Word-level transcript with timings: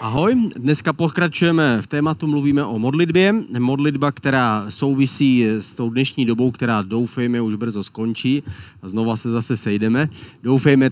Ahoj, 0.00 0.36
dneska 0.56 0.92
pokračujeme 0.92 1.82
v 1.82 1.86
tématu, 1.86 2.26
mluvíme 2.26 2.64
o 2.64 2.78
modlitbě. 2.78 3.34
Modlitba, 3.58 4.12
která 4.12 4.66
souvisí 4.68 5.44
s 5.44 5.72
tou 5.72 5.90
dnešní 5.90 6.24
dobou, 6.24 6.50
která 6.50 6.82
doufejme 6.82 7.40
už 7.40 7.54
brzo 7.54 7.84
skončí 7.84 8.42
a 8.82 8.88
znova 8.88 9.16
se 9.16 9.30
zase 9.30 9.56
sejdeme. 9.56 10.08
Doufejme, 10.42 10.90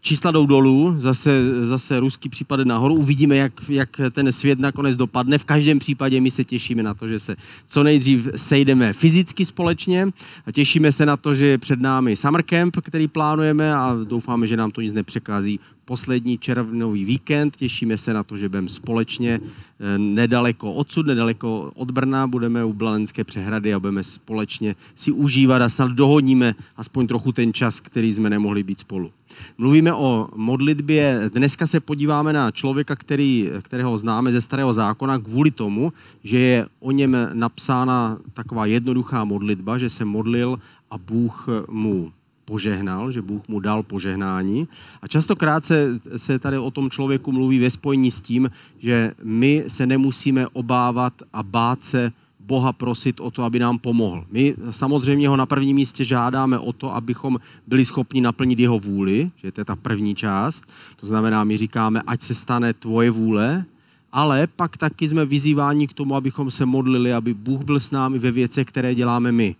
čísla 0.00 0.30
jdou 0.30 0.46
dolů, 0.46 0.96
zase, 0.98 1.30
zase 1.66 2.00
ruský 2.00 2.28
případ 2.28 2.60
nahoru, 2.60 2.94
uvidíme, 2.94 3.36
jak, 3.36 3.52
jak 3.68 4.00
ten 4.10 4.32
svět 4.32 4.58
nakonec 4.58 4.96
dopadne. 4.96 5.38
V 5.38 5.44
každém 5.44 5.78
případě 5.78 6.20
my 6.20 6.30
se 6.30 6.44
těšíme 6.44 6.82
na 6.82 6.94
to, 6.94 7.08
že 7.08 7.18
se 7.18 7.36
co 7.66 7.82
nejdřív 7.82 8.28
sejdeme 8.36 8.92
fyzicky 8.92 9.44
společně 9.44 10.08
a 10.46 10.52
těšíme 10.52 10.92
se 10.92 11.06
na 11.06 11.16
to, 11.16 11.34
že 11.34 11.46
je 11.46 11.58
před 11.58 11.80
námi 11.80 12.16
Summer 12.16 12.42
Camp, 12.42 12.76
který 12.82 13.08
plánujeme 13.08 13.74
a 13.74 13.96
doufáme, 14.04 14.46
že 14.46 14.56
nám 14.56 14.70
to 14.70 14.80
nic 14.80 14.92
nepřekazí 14.92 15.60
poslední 15.86 16.38
červnový 16.38 17.04
víkend. 17.04 17.56
Těšíme 17.56 17.98
se 17.98 18.12
na 18.12 18.22
to, 18.22 18.36
že 18.36 18.48
budeme 18.48 18.68
společně 18.68 19.40
eh, 19.40 19.98
nedaleko 19.98 20.72
odsud, 20.72 21.06
nedaleko 21.06 21.72
od 21.74 21.90
Brna, 21.90 22.26
budeme 22.26 22.64
u 22.64 22.72
Blalenské 22.72 23.24
přehrady 23.24 23.74
a 23.74 23.80
budeme 23.80 24.04
společně 24.04 24.74
si 24.94 25.12
užívat 25.12 25.62
a 25.62 25.68
snad 25.68 25.90
dohodníme 25.90 26.54
aspoň 26.76 27.06
trochu 27.06 27.32
ten 27.32 27.52
čas, 27.52 27.80
který 27.80 28.12
jsme 28.12 28.30
nemohli 28.30 28.62
být 28.62 28.80
spolu. 28.80 29.10
Mluvíme 29.58 29.92
o 29.92 30.28
modlitbě. 30.34 31.30
Dneska 31.34 31.66
se 31.66 31.80
podíváme 31.80 32.32
na 32.32 32.50
člověka, 32.50 32.96
který, 32.96 33.50
kterého 33.62 33.98
známe 33.98 34.32
ze 34.32 34.40
starého 34.40 34.72
zákona 34.72 35.18
kvůli 35.18 35.50
tomu, 35.50 35.92
že 36.24 36.38
je 36.38 36.66
o 36.80 36.90
něm 36.90 37.16
napsána 37.32 38.18
taková 38.32 38.66
jednoduchá 38.66 39.24
modlitba, 39.24 39.78
že 39.78 39.90
se 39.90 40.04
modlil 40.04 40.58
a 40.90 40.98
Bůh 40.98 41.46
mu 41.68 42.12
požehnal, 42.46 43.12
že 43.12 43.22
Bůh 43.22 43.48
mu 43.48 43.60
dal 43.60 43.82
požehnání. 43.82 44.68
A 45.02 45.08
častokrát 45.08 45.64
se, 45.64 46.00
se 46.16 46.38
tady 46.38 46.58
o 46.58 46.70
tom 46.70 46.90
člověku 46.90 47.32
mluví 47.32 47.58
ve 47.58 47.70
spojení 47.70 48.10
s 48.10 48.20
tím, 48.20 48.50
že 48.78 49.12
my 49.22 49.64
se 49.66 49.86
nemusíme 49.86 50.46
obávat 50.48 51.12
a 51.32 51.42
bát 51.42 51.84
se 51.84 52.12
Boha 52.40 52.72
prosit 52.72 53.20
o 53.20 53.30
to, 53.30 53.42
aby 53.42 53.58
nám 53.58 53.78
pomohl. 53.78 54.24
My 54.30 54.54
samozřejmě 54.70 55.28
ho 55.28 55.36
na 55.36 55.46
prvním 55.46 55.76
místě 55.76 56.04
žádáme 56.04 56.58
o 56.58 56.72
to, 56.72 56.94
abychom 56.94 57.38
byli 57.66 57.84
schopni 57.84 58.20
naplnit 58.20 58.58
jeho 58.58 58.78
vůli, 58.78 59.30
že 59.36 59.52
to 59.52 59.60
je 59.60 59.64
ta 59.64 59.76
první 59.76 60.14
část. 60.14 60.64
To 60.96 61.06
znamená, 61.06 61.44
my 61.44 61.56
říkáme, 61.56 62.02
ať 62.06 62.22
se 62.22 62.34
stane 62.34 62.72
tvoje 62.72 63.10
vůle, 63.10 63.64
ale 64.12 64.46
pak 64.46 64.76
taky 64.76 65.08
jsme 65.08 65.24
vyzýváni 65.24 65.88
k 65.88 65.92
tomu, 65.92 66.14
abychom 66.14 66.50
se 66.50 66.66
modlili, 66.66 67.12
aby 67.12 67.34
Bůh 67.34 67.64
byl 67.64 67.80
s 67.80 67.90
námi 67.90 68.18
ve 68.18 68.30
věcech, 68.30 68.66
které 68.66 68.94
děláme 68.94 69.32
my. 69.32 69.56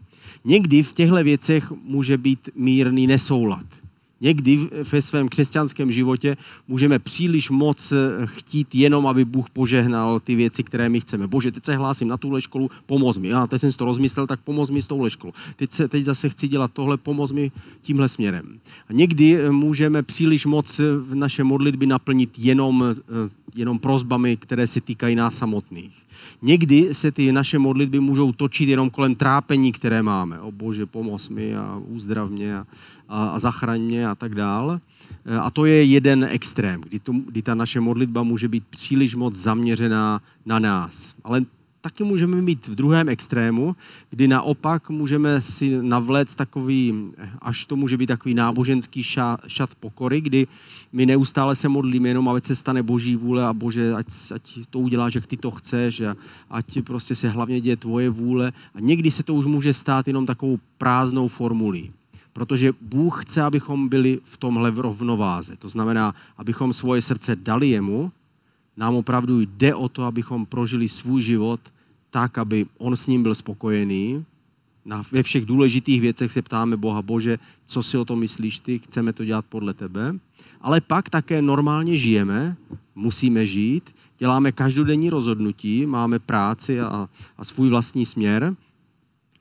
Někdy 0.46 0.82
v 0.82 0.92
těchto 0.92 1.24
věcech 1.24 1.72
může 1.84 2.18
být 2.18 2.48
mírný 2.54 3.06
nesoulad. 3.06 3.66
Někdy 4.20 4.68
ve 4.92 5.02
svém 5.02 5.28
křesťanském 5.28 5.92
životě 5.92 6.36
můžeme 6.68 6.98
příliš 6.98 7.50
moc 7.50 7.92
eh, 7.92 8.26
chtít 8.26 8.74
jenom, 8.74 9.06
aby 9.06 9.24
Bůh 9.24 9.50
požehnal 9.50 10.20
ty 10.20 10.34
věci, 10.34 10.62
které 10.62 10.88
my 10.88 11.00
chceme. 11.00 11.26
Bože, 11.26 11.52
teď 11.52 11.64
se 11.64 11.76
hlásím 11.76 12.08
na 12.08 12.16
tuhle 12.16 12.42
školu, 12.42 12.70
pomoz 12.86 13.18
mi. 13.18 13.28
Já 13.28 13.46
teď 13.46 13.60
jsem 13.60 13.72
si 13.72 13.78
to 13.78 13.84
rozmyslel, 13.84 14.26
tak 14.26 14.40
pomoz 14.40 14.70
mi 14.70 14.82
s 14.82 14.86
touhle 14.86 15.10
školou. 15.10 15.32
Teď, 15.56 15.72
se, 15.72 15.88
teď 15.88 16.04
zase 16.04 16.28
chci 16.28 16.48
dělat 16.48 16.72
tohle, 16.72 16.96
pomoz 16.96 17.32
mi 17.32 17.52
tímhle 17.82 18.08
směrem. 18.08 18.58
A 18.88 18.92
někdy 18.92 19.36
eh, 19.36 19.50
můžeme 19.50 20.02
příliš 20.02 20.46
moc 20.46 20.80
eh, 20.80 20.82
v 20.96 21.14
naše 21.14 21.44
modlitby 21.44 21.86
naplnit 21.86 22.38
jenom, 22.38 22.84
jenom 23.56 23.78
prozbami, 23.78 24.36
které 24.36 24.66
se 24.66 24.80
týkají 24.80 25.14
nás 25.14 25.36
samotných. 25.36 26.06
Někdy 26.42 26.94
se 26.94 27.12
ty 27.12 27.32
naše 27.32 27.58
modlitby 27.58 28.00
můžou 28.00 28.32
točit 28.32 28.68
jenom 28.68 28.90
kolem 28.90 29.14
trápení, 29.14 29.72
které 29.72 30.02
máme. 30.02 30.40
O 30.40 30.52
Bože, 30.52 30.86
pomoz 30.86 31.28
mi 31.28 31.56
a 31.56 31.82
uzdrav 31.88 32.30
mě 32.30 32.56
a, 32.56 32.66
a, 33.08 33.28
a 33.28 33.38
zachraň 33.38 33.82
mě 33.82 34.05
a 34.06 34.14
tak 34.14 34.34
dál. 34.34 34.80
E, 35.26 35.38
a 35.38 35.50
to 35.50 35.64
je 35.64 35.84
jeden 35.84 36.28
extrém, 36.30 36.80
kdy, 36.80 36.98
to, 36.98 37.12
kdy 37.12 37.42
ta 37.42 37.54
naše 37.54 37.80
modlitba 37.80 38.22
může 38.22 38.48
být 38.48 38.64
příliš 38.70 39.14
moc 39.14 39.34
zaměřená 39.34 40.22
na 40.46 40.58
nás. 40.58 41.14
Ale 41.24 41.42
taky 41.86 42.04
můžeme 42.04 42.42
mít 42.42 42.68
v 42.68 42.74
druhém 42.74 43.08
extrému, 43.08 43.76
kdy 44.10 44.28
naopak 44.28 44.90
můžeme 44.90 45.40
si 45.40 45.82
navléct 45.82 46.34
takový, 46.34 47.12
až 47.38 47.66
to 47.66 47.76
může 47.76 47.96
být 47.96 48.06
takový 48.06 48.34
náboženský 48.34 49.02
šat, 49.02 49.74
pokory, 49.80 50.20
kdy 50.20 50.46
my 50.92 51.06
neustále 51.06 51.56
se 51.56 51.68
modlíme 51.68 52.08
jenom, 52.08 52.28
ať 52.28 52.44
se 52.44 52.54
stane 52.56 52.82
boží 52.82 53.16
vůle 53.16 53.46
a 53.46 53.52
bože, 53.52 53.94
ať, 53.94 54.06
ať 54.34 54.58
to 54.70 54.78
uděláš, 54.78 55.14
jak 55.14 55.26
ty 55.26 55.36
to 55.36 55.50
chceš 55.50 56.00
a 56.00 56.16
ať 56.50 56.78
prostě 56.82 57.14
se 57.14 57.28
hlavně 57.28 57.60
děje 57.60 57.76
tvoje 57.76 58.10
vůle. 58.10 58.52
A 58.74 58.80
někdy 58.80 59.10
se 59.10 59.22
to 59.22 59.34
už 59.34 59.46
může 59.46 59.72
stát 59.72 60.06
jenom 60.06 60.26
takovou 60.26 60.58
prázdnou 60.78 61.28
formulí. 61.28 61.92
Protože 62.36 62.72
Bůh 62.80 63.24
chce, 63.24 63.42
abychom 63.42 63.88
byli 63.88 64.20
v 64.24 64.36
tomhle 64.36 64.70
v 64.70 64.80
rovnováze. 64.80 65.56
To 65.56 65.68
znamená, 65.68 66.14
abychom 66.36 66.72
svoje 66.72 67.02
srdce 67.02 67.36
dali 67.36 67.68
jemu, 67.68 68.12
nám 68.76 68.94
opravdu 68.94 69.40
jde 69.40 69.74
o 69.74 69.88
to, 69.88 70.04
abychom 70.04 70.46
prožili 70.46 70.88
svůj 70.88 71.22
život 71.22 71.60
tak, 72.10 72.38
aby 72.38 72.66
on 72.78 72.96
s 72.96 73.06
ním 73.06 73.22
byl 73.22 73.34
spokojený. 73.34 74.24
Na, 74.84 75.02
ve 75.12 75.22
všech 75.22 75.46
důležitých 75.46 76.00
věcech 76.00 76.32
se 76.32 76.42
ptáme 76.42 76.76
Boha, 76.76 77.02
Bože, 77.02 77.38
co 77.64 77.82
si 77.82 77.98
o 77.98 78.04
tom 78.04 78.20
myslíš 78.20 78.58
ty, 78.58 78.78
chceme 78.78 79.12
to 79.12 79.24
dělat 79.24 79.44
podle 79.48 79.74
tebe. 79.74 80.18
Ale 80.60 80.80
pak 80.80 81.08
také 81.08 81.42
normálně 81.42 81.96
žijeme, 81.96 82.56
musíme 82.94 83.46
žít, 83.46 83.96
děláme 84.18 84.52
každodenní 84.52 85.10
rozhodnutí, 85.10 85.86
máme 85.86 86.18
práci 86.18 86.80
a, 86.80 87.08
a 87.38 87.44
svůj 87.44 87.68
vlastní 87.68 88.04
směr. 88.06 88.56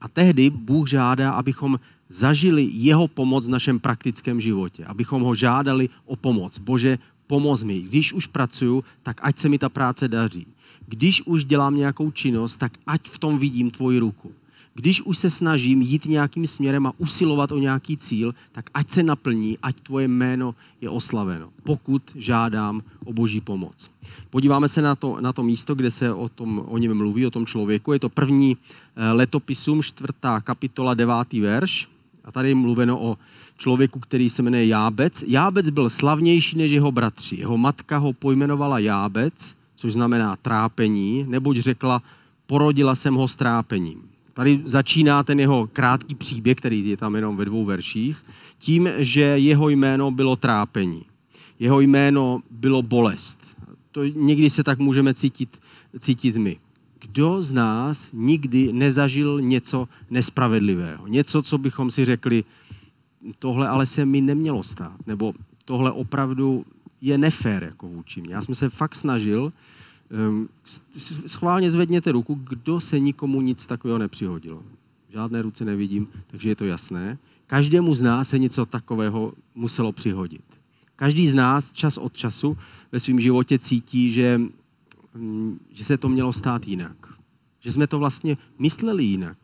A 0.02 0.08
tehdy 0.08 0.50
Bůh 0.50 0.90
žádá, 0.90 1.32
abychom 1.32 1.80
zažili 2.10 2.70
jeho 2.72 3.08
pomoc 3.08 3.48
v 3.48 3.50
našem 3.50 3.80
praktickém 3.80 4.42
životě, 4.42 4.86
abychom 4.86 5.22
ho 5.22 5.36
žádali 5.36 5.90
o 6.06 6.16
pomoc. 6.16 6.58
Bože, 6.60 6.98
pomoz 7.28 7.64
mi. 7.64 7.82
Když 7.82 8.14
už 8.14 8.28
pracuju, 8.28 8.84
tak 9.04 9.20
ať 9.22 9.38
se 9.38 9.50
mi 9.50 9.58
ta 9.58 9.70
práce 9.70 10.08
daří. 10.08 10.48
Když 10.88 11.22
už 11.22 11.46
dělám 11.46 11.76
nějakou 11.76 12.12
činnost, 12.12 12.58
tak 12.58 12.72
ať 12.88 13.10
v 13.10 13.18
tom 13.18 13.38
vidím 13.38 13.72
tvoji 13.72 14.00
ruku. 14.00 14.32
Když 14.78 15.02
už 15.02 15.18
se 15.18 15.30
snažím 15.30 15.82
jít 15.82 16.06
nějakým 16.06 16.48
směrem 16.48 16.88
a 16.88 16.94
usilovat 16.98 17.52
o 17.52 17.58
nějaký 17.58 17.98
cíl, 17.98 18.36
tak 18.52 18.70
ať 18.74 18.90
se 18.90 19.04
naplní, 19.04 19.58
ať 19.62 19.82
tvoje 19.82 20.08
jméno 20.08 20.56
je 20.82 20.90
oslaveno, 20.90 21.50
pokud 21.64 22.02
žádám 22.16 22.82
o 23.06 23.14
boží 23.14 23.42
pomoc. 23.42 23.92
Podíváme 24.30 24.68
se 24.68 24.82
na 24.82 24.96
to, 24.96 25.18
na 25.22 25.34
to 25.34 25.44
místo, 25.44 25.76
kde 25.76 25.92
se 25.92 26.14
o, 26.14 26.30
tom, 26.30 26.64
o 26.68 26.78
něm 26.78 26.98
mluví, 26.98 27.26
o 27.26 27.32
tom 27.32 27.46
člověku. 27.46 27.94
Je 27.94 28.00
to 28.00 28.10
první 28.10 28.58
eh, 28.58 29.12
letopisům, 29.12 29.84
čtvrtá 29.84 30.42
kapitola, 30.42 30.94
devátý 30.94 31.40
verš. 31.40 31.95
A 32.26 32.32
tady 32.32 32.50
je 32.50 32.56
mluveno 32.56 33.00
o 33.02 33.18
člověku, 33.58 34.00
který 34.00 34.30
se 34.30 34.42
jmenuje 34.42 34.68
Jábec. 34.68 35.24
Jábec 35.28 35.70
byl 35.70 35.90
slavnější 35.90 36.58
než 36.58 36.72
jeho 36.72 36.92
bratři. 36.92 37.36
Jeho 37.36 37.58
matka 37.58 37.98
ho 37.98 38.14
pojmenovala 38.14 38.80
Jábec, 38.80 39.56
což 39.76 39.94
znamená 39.94 40.36
trápení, 40.36 41.26
neboť 41.28 41.58
řekla, 41.58 42.02
porodila 42.48 42.96
jsem 42.96 43.16
ho 43.16 43.28
s 43.28 43.36
trápením. 43.36 44.02
Tady 44.34 44.62
začíná 44.66 45.24
ten 45.24 45.40
jeho 45.40 45.70
krátký 45.74 46.16
příběh, 46.16 46.58
který 46.58 46.90
je 46.90 46.98
tam 46.98 47.16
jenom 47.16 47.38
ve 47.38 47.46
dvou 47.46 47.66
verších, 47.66 48.26
tím, 48.60 48.90
že 48.98 49.22
jeho 49.22 49.70
jméno 49.70 50.12
bylo 50.12 50.36
trápení. 50.36 51.06
Jeho 51.60 51.80
jméno 51.80 52.42
bylo 52.52 52.82
bolest. 52.82 53.40
To 53.92 54.04
někdy 54.04 54.50
se 54.50 54.64
tak 54.64 54.80
můžeme 54.80 55.14
cítit, 55.14 55.60
cítit 56.00 56.36
my. 56.38 56.58
Kdo 57.16 57.42
z 57.42 57.52
nás 57.52 58.10
nikdy 58.14 58.74
nezažil 58.74 59.42
něco 59.42 59.88
nespravedlivého? 60.10 61.08
Něco, 61.08 61.44
co 61.44 61.58
bychom 61.58 61.92
si 61.92 62.06
řekli, 62.06 62.44
tohle 63.40 63.68
ale 63.68 63.86
se 63.86 64.06
mi 64.06 64.22
nemělo 64.22 64.64
stát, 64.64 65.08
nebo 65.08 65.34
tohle 65.66 65.92
opravdu 65.92 66.66
je 67.02 67.18
nefér 67.18 67.64
jako 67.64 67.88
vůči 67.88 68.22
mě. 68.22 68.34
Já 68.34 68.42
jsem 68.42 68.56
se 68.56 68.70
fakt 68.70 68.96
snažil, 68.96 69.54
um, 70.30 70.50
schválně 71.26 71.72
zvedněte 71.72 72.12
ruku, 72.12 72.40
kdo 72.44 72.80
se 72.80 73.00
nikomu 73.00 73.42
nic 73.42 73.66
takového 73.66 74.00
nepřihodilo. 74.00 74.64
Žádné 75.10 75.42
ruce 75.42 75.66
nevidím, 75.66 76.08
takže 76.28 76.50
je 76.50 76.56
to 76.56 76.66
jasné. 76.66 77.18
Každému 77.48 77.96
z 77.96 78.02
nás 78.02 78.30
se 78.30 78.40
něco 78.40 78.66
takového 78.66 79.34
muselo 79.56 79.92
přihodit. 79.92 80.46
Každý 80.96 81.28
z 81.28 81.34
nás 81.36 81.72
čas 81.72 81.98
od 81.98 82.14
času 82.14 82.58
ve 82.92 83.00
svém 83.00 83.20
životě 83.20 83.60
cítí, 83.60 84.12
že, 84.12 84.42
um, 85.16 85.60
že 85.70 85.84
se 85.84 85.98
to 85.98 86.10
mělo 86.10 86.34
stát 86.34 86.68
jinak. 86.68 87.15
Že 87.66 87.72
jsme 87.72 87.88
to 87.88 88.00
vlastně 88.00 88.38
mysleli 88.60 89.04
jinak. 89.04 89.38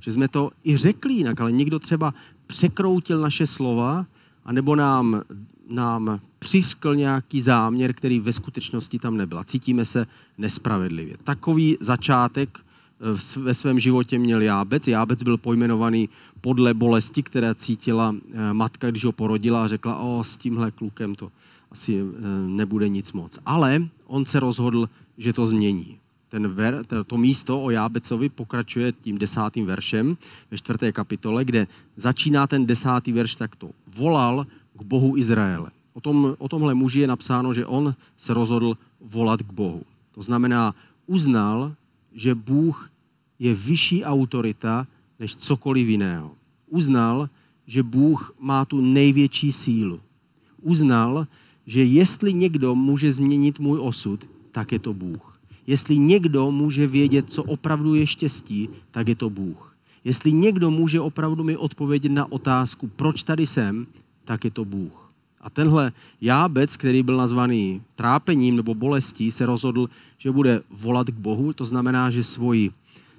Že 0.00 0.12
jsme 0.12 0.28
to 0.28 0.50
i 0.64 0.76
řekli 0.76 1.12
jinak, 1.14 1.40
ale 1.40 1.52
někdo 1.52 1.78
třeba 1.78 2.14
překroutil 2.46 3.20
naše 3.20 3.46
slova, 3.46 4.06
anebo 4.44 4.76
nám 4.76 5.22
nám 5.68 6.20
přiskl 6.38 6.94
nějaký 6.94 7.40
záměr, 7.40 7.92
který 7.92 8.20
ve 8.20 8.32
skutečnosti 8.32 8.98
tam 8.98 9.16
nebyl. 9.16 9.44
Cítíme 9.44 9.84
se 9.84 10.06
nespravedlivě. 10.38 11.16
Takový 11.24 11.76
začátek 11.80 12.58
eh, 12.58 13.40
ve 13.40 13.54
svém 13.54 13.80
životě 13.80 14.18
měl 14.18 14.42
Jábec. 14.42 14.88
Jábec 14.88 15.22
byl 15.22 15.38
pojmenovaný 15.38 16.08
podle 16.40 16.74
bolesti, 16.74 17.22
které 17.22 17.54
cítila 17.54 18.14
eh, 18.14 18.52
matka, 18.52 18.90
když 18.90 19.04
ho 19.04 19.12
porodila 19.12 19.64
a 19.64 19.68
řekla, 19.68 19.98
o, 19.98 20.24
s 20.24 20.36
tímhle 20.36 20.70
klukem 20.70 21.14
to 21.14 21.32
asi 21.70 21.98
eh, 22.00 22.22
nebude 22.46 22.88
nic 22.88 23.12
moc. 23.12 23.38
Ale 23.46 23.88
on 24.06 24.24
se 24.24 24.40
rozhodl, 24.40 24.88
že 25.18 25.32
to 25.32 25.46
změní. 25.46 25.98
Ten 26.28 26.48
ver, 26.48 26.84
to 27.06 27.16
místo 27.16 27.62
o 27.62 27.70
Jábecovi 27.70 28.28
pokračuje 28.28 28.92
tím 28.92 29.18
desátým 29.18 29.66
veršem 29.66 30.16
ve 30.50 30.56
čtvrté 30.58 30.92
kapitole, 30.92 31.44
kde 31.44 31.66
začíná 31.96 32.46
ten 32.46 32.66
desátý 32.66 33.12
verš 33.12 33.34
takto. 33.34 33.70
Volal 33.86 34.46
k 34.78 34.82
Bohu 34.82 35.16
Izraele. 35.16 35.70
O, 35.94 36.00
tom, 36.00 36.36
o 36.38 36.48
tomhle 36.48 36.74
muži 36.74 37.00
je 37.00 37.06
napsáno, 37.06 37.54
že 37.54 37.66
on 37.66 37.94
se 38.16 38.34
rozhodl 38.34 38.76
volat 39.00 39.42
k 39.42 39.52
Bohu. 39.52 39.82
To 40.14 40.22
znamená, 40.22 40.74
uznal, 41.06 41.72
že 42.12 42.34
Bůh 42.34 42.90
je 43.38 43.54
vyšší 43.54 44.04
autorita 44.04 44.86
než 45.18 45.36
cokoliv 45.36 45.88
jiného. 45.88 46.30
Uznal, 46.66 47.28
že 47.66 47.82
Bůh 47.82 48.34
má 48.40 48.64
tu 48.64 48.80
největší 48.80 49.52
sílu. 49.52 50.00
Uznal, 50.62 51.26
že 51.66 51.84
jestli 51.84 52.34
někdo 52.34 52.74
může 52.74 53.12
změnit 53.12 53.58
můj 53.58 53.78
osud, 53.80 54.28
tak 54.52 54.72
je 54.72 54.78
to 54.78 54.94
Bůh. 54.94 55.35
Jestli 55.66 55.98
někdo 55.98 56.50
může 56.50 56.86
vědět, 56.86 57.30
co 57.30 57.42
opravdu 57.42 57.94
je 57.94 58.06
štěstí, 58.06 58.68
tak 58.90 59.08
je 59.08 59.14
to 59.14 59.30
Bůh. 59.30 59.76
Jestli 60.04 60.32
někdo 60.32 60.70
může 60.70 61.00
opravdu 61.00 61.44
mi 61.44 61.56
odpovědět 61.56 62.12
na 62.12 62.32
otázku, 62.32 62.90
proč 62.96 63.22
tady 63.22 63.46
jsem, 63.46 63.86
tak 64.24 64.44
je 64.44 64.50
to 64.50 64.64
Bůh. 64.64 65.12
A 65.40 65.50
tenhle 65.50 65.92
jábec, 66.20 66.76
který 66.76 67.02
byl 67.02 67.16
nazvaný 67.16 67.82
trápením 67.94 68.56
nebo 68.56 68.74
bolestí, 68.74 69.30
se 69.30 69.46
rozhodl, 69.46 69.90
že 70.18 70.30
bude 70.30 70.62
volat 70.70 71.06
k 71.06 71.14
Bohu. 71.14 71.52
To 71.52 71.64
znamená, 71.64 72.10
že 72.10 72.24
svoji, 72.24 72.70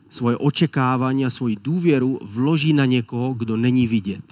svoje 0.09 0.38
očekávání 0.38 1.25
a 1.25 1.29
svoji 1.29 1.55
důvěru 1.55 2.19
vloží 2.21 2.73
na 2.73 2.85
někoho, 2.85 3.33
kdo 3.33 3.57
není 3.57 3.88
vidět. 3.88 4.23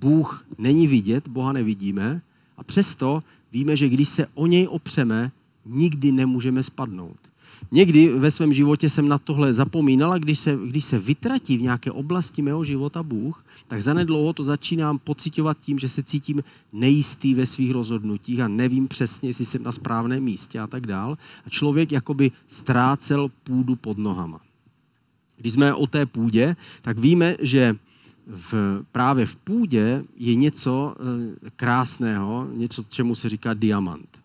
Bůh 0.00 0.46
není 0.58 0.86
vidět, 0.86 1.28
Boha 1.28 1.52
nevidíme 1.52 2.22
a 2.56 2.64
přesto 2.64 3.22
víme, 3.52 3.76
že 3.76 3.88
když 3.88 4.08
se 4.08 4.26
o 4.34 4.46
něj 4.46 4.68
opřeme, 4.70 5.30
nikdy 5.66 6.12
nemůžeme 6.12 6.62
spadnout. 6.62 7.31
Někdy 7.70 8.08
ve 8.08 8.30
svém 8.30 8.52
životě 8.52 8.90
jsem 8.90 9.08
na 9.08 9.18
tohle 9.18 9.54
zapomínal 9.54 10.12
a 10.12 10.18
když 10.18 10.38
se, 10.38 10.58
když 10.66 10.84
se 10.84 10.98
vytratí 10.98 11.58
v 11.58 11.62
nějaké 11.62 11.92
oblasti 11.92 12.42
mého 12.42 12.64
života 12.64 13.02
Bůh, 13.02 13.44
tak 13.68 13.82
zanedlouho 13.82 14.32
to 14.32 14.44
začínám 14.44 14.98
pocitovat 14.98 15.58
tím, 15.60 15.78
že 15.78 15.88
se 15.88 16.02
cítím 16.02 16.42
nejistý 16.72 17.34
ve 17.34 17.46
svých 17.46 17.70
rozhodnutích 17.70 18.40
a 18.40 18.48
nevím 18.48 18.88
přesně, 18.88 19.28
jestli 19.28 19.44
jsem 19.44 19.62
na 19.62 19.72
správném 19.72 20.22
místě 20.22 20.60
a 20.60 20.66
tak 20.66 20.86
dál. 20.86 21.18
A 21.46 21.50
člověk 21.50 21.92
jakoby 21.92 22.30
ztrácel 22.46 23.30
půdu 23.42 23.76
pod 23.76 23.98
nohama. 23.98 24.40
Když 25.36 25.52
jsme 25.52 25.74
o 25.74 25.86
té 25.86 26.06
půdě, 26.06 26.56
tak 26.82 26.98
víme, 26.98 27.36
že 27.40 27.76
v, 28.26 28.54
právě 28.92 29.26
v 29.26 29.36
půdě 29.36 30.04
je 30.16 30.34
něco 30.34 30.94
eh, 31.46 31.50
krásného, 31.56 32.48
něco, 32.52 32.84
čemu 32.88 33.14
se 33.14 33.28
říká 33.28 33.54
diamant 33.54 34.21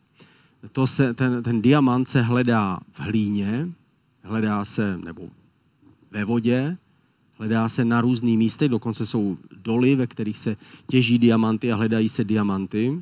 to 0.71 0.87
se, 0.87 1.13
ten, 1.13 1.43
ten 1.43 1.61
diamant 1.61 2.07
se 2.07 2.21
hledá 2.21 2.79
v 2.91 2.99
hlíně, 2.99 3.69
hledá 4.23 4.65
se 4.65 4.97
nebo 4.97 5.29
ve 6.11 6.25
vodě, 6.25 6.77
hledá 7.33 7.69
se 7.69 7.85
na 7.85 8.01
různých 8.01 8.37
místech, 8.37 8.69
dokonce 8.69 9.05
jsou 9.05 9.37
doly, 9.63 9.95
ve 9.95 10.07
kterých 10.07 10.37
se 10.37 10.57
těží 10.87 11.19
diamanty 11.19 11.71
a 11.71 11.75
hledají 11.75 12.09
se 12.09 12.23
diamanty. 12.23 13.01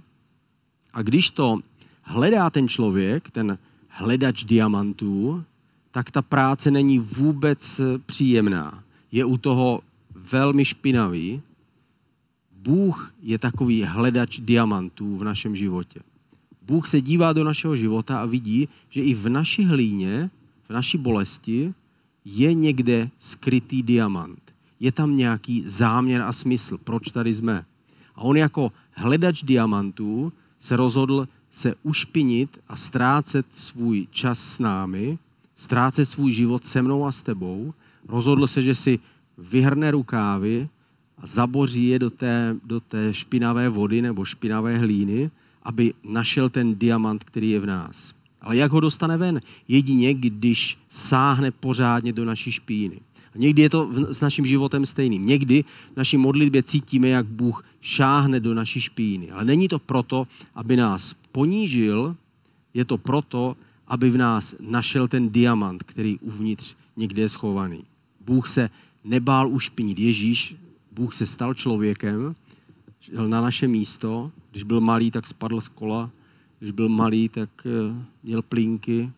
A 0.94 1.02
když 1.02 1.30
to 1.30 1.60
hledá 2.02 2.50
ten 2.50 2.68
člověk, 2.68 3.32
ten 3.32 3.58
hledač 3.88 4.44
diamantů, 4.44 5.44
tak 5.92 6.12
ta 6.12 6.22
práce 6.22 6.72
není 6.72 7.00
vůbec 7.00 7.82
příjemná. 8.06 8.84
Je 9.12 9.26
u 9.26 9.38
toho 9.38 9.82
velmi 10.16 10.66
špinavý. 10.66 11.42
Bůh 12.52 13.14
je 13.22 13.40
takový 13.40 13.84
hledač 13.84 14.40
diamantů 14.40 15.18
v 15.18 15.24
našem 15.24 15.56
životě. 15.56 16.00
Bůh 16.68 16.88
se 16.88 17.02
dívá 17.02 17.34
do 17.34 17.44
našeho 17.44 17.76
života 17.76 18.22
a 18.22 18.26
vidí, 18.26 18.68
že 18.90 19.02
i 19.02 19.14
v 19.14 19.30
naší 19.30 19.66
hlíně, 19.66 20.30
v 20.70 20.74
naší 20.74 20.98
bolesti 20.98 21.74
je 22.26 22.54
někde 22.54 23.10
skrytý 23.20 23.84
diamant. 23.84 24.40
Je 24.80 24.92
tam 24.92 25.16
nějaký 25.16 25.64
záměr 25.66 26.22
a 26.22 26.34
smysl, 26.34 26.78
proč 26.78 27.10
tady 27.10 27.34
jsme. 27.34 27.66
A 28.16 28.22
on 28.22 28.38
jako 28.38 28.72
hledač 28.94 29.44
diamantů 29.44 30.34
se 30.60 30.76
rozhodl 30.76 31.28
se 31.52 31.76
ušpinit 31.84 32.60
a 32.68 32.76
ztrácet 32.76 33.46
svůj 33.50 34.08
čas 34.12 34.40
s 34.40 34.60
námi, 34.60 35.18
ztrácet 35.56 36.06
svůj 36.06 36.32
život 36.32 36.66
se 36.66 36.82
mnou 36.82 37.06
a 37.06 37.12
s 37.12 37.22
tebou. 37.22 37.74
Rozhodl 38.08 38.48
se, 38.48 38.64
že 38.64 38.76
si 38.76 39.00
vyhrne 39.38 39.92
rukávy 39.92 40.70
a 41.18 41.28
zaboří 41.28 41.88
je 41.88 42.00
do 42.00 42.10
té, 42.10 42.56
do 42.64 42.80
té 42.80 43.14
špinavé 43.14 43.70
vody 43.70 44.02
nebo 44.02 44.26
špinavé 44.26 44.78
hlíny 44.78 45.32
aby 45.66 45.94
našel 46.04 46.50
ten 46.50 46.76
diamant, 46.76 47.24
který 47.24 47.50
je 47.50 47.60
v 47.60 47.66
nás. 47.66 48.14
Ale 48.42 48.58
jak 48.58 48.72
ho 48.72 48.80
dostane 48.80 49.18
ven? 49.18 49.42
Jedině, 49.68 50.14
když 50.14 50.78
sáhne 50.90 51.52
pořádně 51.52 52.14
do 52.14 52.26
naší 52.26 52.52
špíny. 52.52 53.00
A 53.36 53.38
někdy 53.38 53.62
je 53.62 53.70
to 53.70 53.90
s 54.14 54.22
naším 54.22 54.46
životem 54.46 54.86
stejným. 54.86 55.26
Někdy 55.26 55.64
v 55.94 55.98
naší 55.98 56.18
modlitbě 56.18 56.64
cítíme, 56.64 57.08
jak 57.08 57.26
Bůh 57.26 57.66
šáhne 57.82 58.40
do 58.40 58.54
naší 58.54 58.82
špíny. 58.82 59.32
Ale 59.32 59.46
není 59.46 59.68
to 59.68 59.80
proto, 59.80 60.28
aby 60.56 60.76
nás 60.76 61.16
ponížil, 61.32 62.16
je 62.74 62.86
to 62.86 62.98
proto, 62.98 63.58
aby 63.88 64.10
v 64.10 64.18
nás 64.18 64.56
našel 64.60 65.08
ten 65.08 65.30
diamant, 65.30 65.84
který 65.84 66.20
uvnitř 66.20 66.76
někde 66.98 67.22
je 67.22 67.30
schovaný. 67.30 67.84
Bůh 68.26 68.48
se 68.48 68.70
nebál 69.04 69.50
ušpinit. 69.50 70.00
Ježíš, 70.00 70.56
Bůh 70.92 71.14
se 71.14 71.26
stal 71.26 71.54
člověkem, 71.54 72.36
na 73.28 73.42
naše 73.42 73.68
místo 73.68 74.32
když 74.56 74.64
byl 74.64 74.82
malý, 74.82 75.12
tak 75.12 75.28
spadl 75.28 75.62
z 75.62 75.68
kola. 75.68 76.10
Když 76.60 76.72
byl 76.72 76.90
malý, 76.90 77.30
tak 77.30 77.50
eh, 77.66 78.06
měl 78.24 78.42
plínky. 78.42 79.12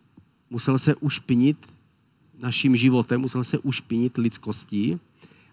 Musel 0.50 0.78
se 0.78 0.94
ušpinit 0.94 1.56
naším 2.38 2.76
životem, 2.76 3.20
musel 3.20 3.44
se 3.44 3.58
ušpinit 3.58 4.16
lidskostí, 4.16 4.98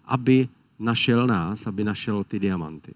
aby 0.04 0.48
našel 0.78 1.26
nás, 1.26 1.66
aby 1.66 1.84
našel 1.84 2.24
ty 2.24 2.38
diamanty. 2.38 2.94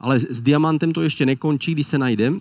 Ale 0.00 0.20
s 0.20 0.40
diamantem 0.40 0.92
to 0.92 1.02
ještě 1.02 1.26
nekončí, 1.26 1.72
když 1.72 1.86
se 1.86 1.98
najde, 1.98 2.32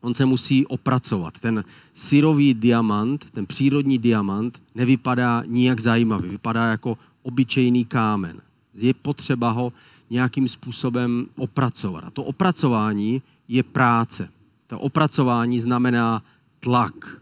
on 0.00 0.14
se 0.14 0.24
musí 0.24 0.66
opracovat. 0.66 1.38
Ten 1.38 1.64
syrový 1.94 2.54
diamant, 2.54 3.30
ten 3.30 3.46
přírodní 3.46 3.98
diamant, 3.98 4.62
nevypadá 4.74 5.42
nijak 5.46 5.80
zajímavý, 5.80 6.28
vypadá 6.28 6.66
jako 6.66 6.98
obyčejný 7.22 7.84
kámen. 7.84 8.40
Je 8.74 8.94
potřeba 8.94 9.50
ho 9.50 9.72
nějakým 10.12 10.48
způsobem 10.48 11.26
opracovat. 11.36 12.04
A 12.04 12.10
to 12.10 12.24
opracování 12.24 13.22
je 13.48 13.62
práce. 13.62 14.28
To 14.66 14.78
opracování 14.78 15.60
znamená 15.60 16.22
tlak. 16.60 17.20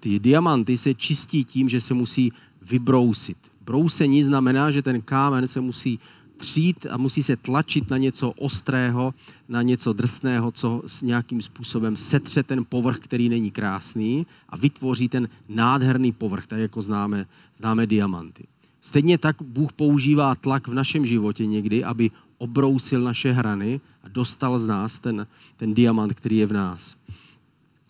Ty 0.00 0.18
diamanty 0.18 0.76
se 0.76 0.94
čistí 0.94 1.44
tím, 1.44 1.68
že 1.68 1.80
se 1.80 1.94
musí 1.94 2.32
vybrousit. 2.62 3.36
Brousení 3.60 4.22
znamená, 4.22 4.70
že 4.70 4.82
ten 4.82 5.02
kámen 5.02 5.48
se 5.48 5.60
musí 5.60 5.98
třít 6.36 6.86
a 6.90 6.96
musí 6.96 7.22
se 7.22 7.36
tlačit 7.36 7.90
na 7.90 7.96
něco 7.96 8.30
ostrého, 8.30 9.14
na 9.48 9.62
něco 9.62 9.92
drsného, 9.92 10.52
co 10.52 10.82
s 10.86 11.02
nějakým 11.02 11.42
způsobem 11.42 11.96
setře 11.96 12.42
ten 12.42 12.64
povrch, 12.64 12.98
který 12.98 13.28
není 13.28 13.50
krásný 13.50 14.26
a 14.48 14.56
vytvoří 14.56 15.08
ten 15.08 15.28
nádherný 15.48 16.12
povrch, 16.12 16.46
tak 16.46 16.58
jako 16.58 16.82
známe, 16.82 17.26
známe 17.56 17.86
diamanty. 17.86 18.44
Stejně 18.80 19.18
tak 19.18 19.42
Bůh 19.42 19.72
používá 19.72 20.34
tlak 20.34 20.68
v 20.68 20.74
našem 20.74 21.06
životě 21.06 21.46
někdy, 21.46 21.84
aby 21.84 22.10
obrousil 22.38 23.00
naše 23.00 23.32
hrany 23.32 23.80
a 24.02 24.08
dostal 24.08 24.58
z 24.58 24.66
nás 24.66 24.98
ten, 24.98 25.26
ten 25.56 25.74
diamant, 25.74 26.14
který 26.14 26.36
je 26.36 26.46
v 26.46 26.52
nás. 26.52 26.96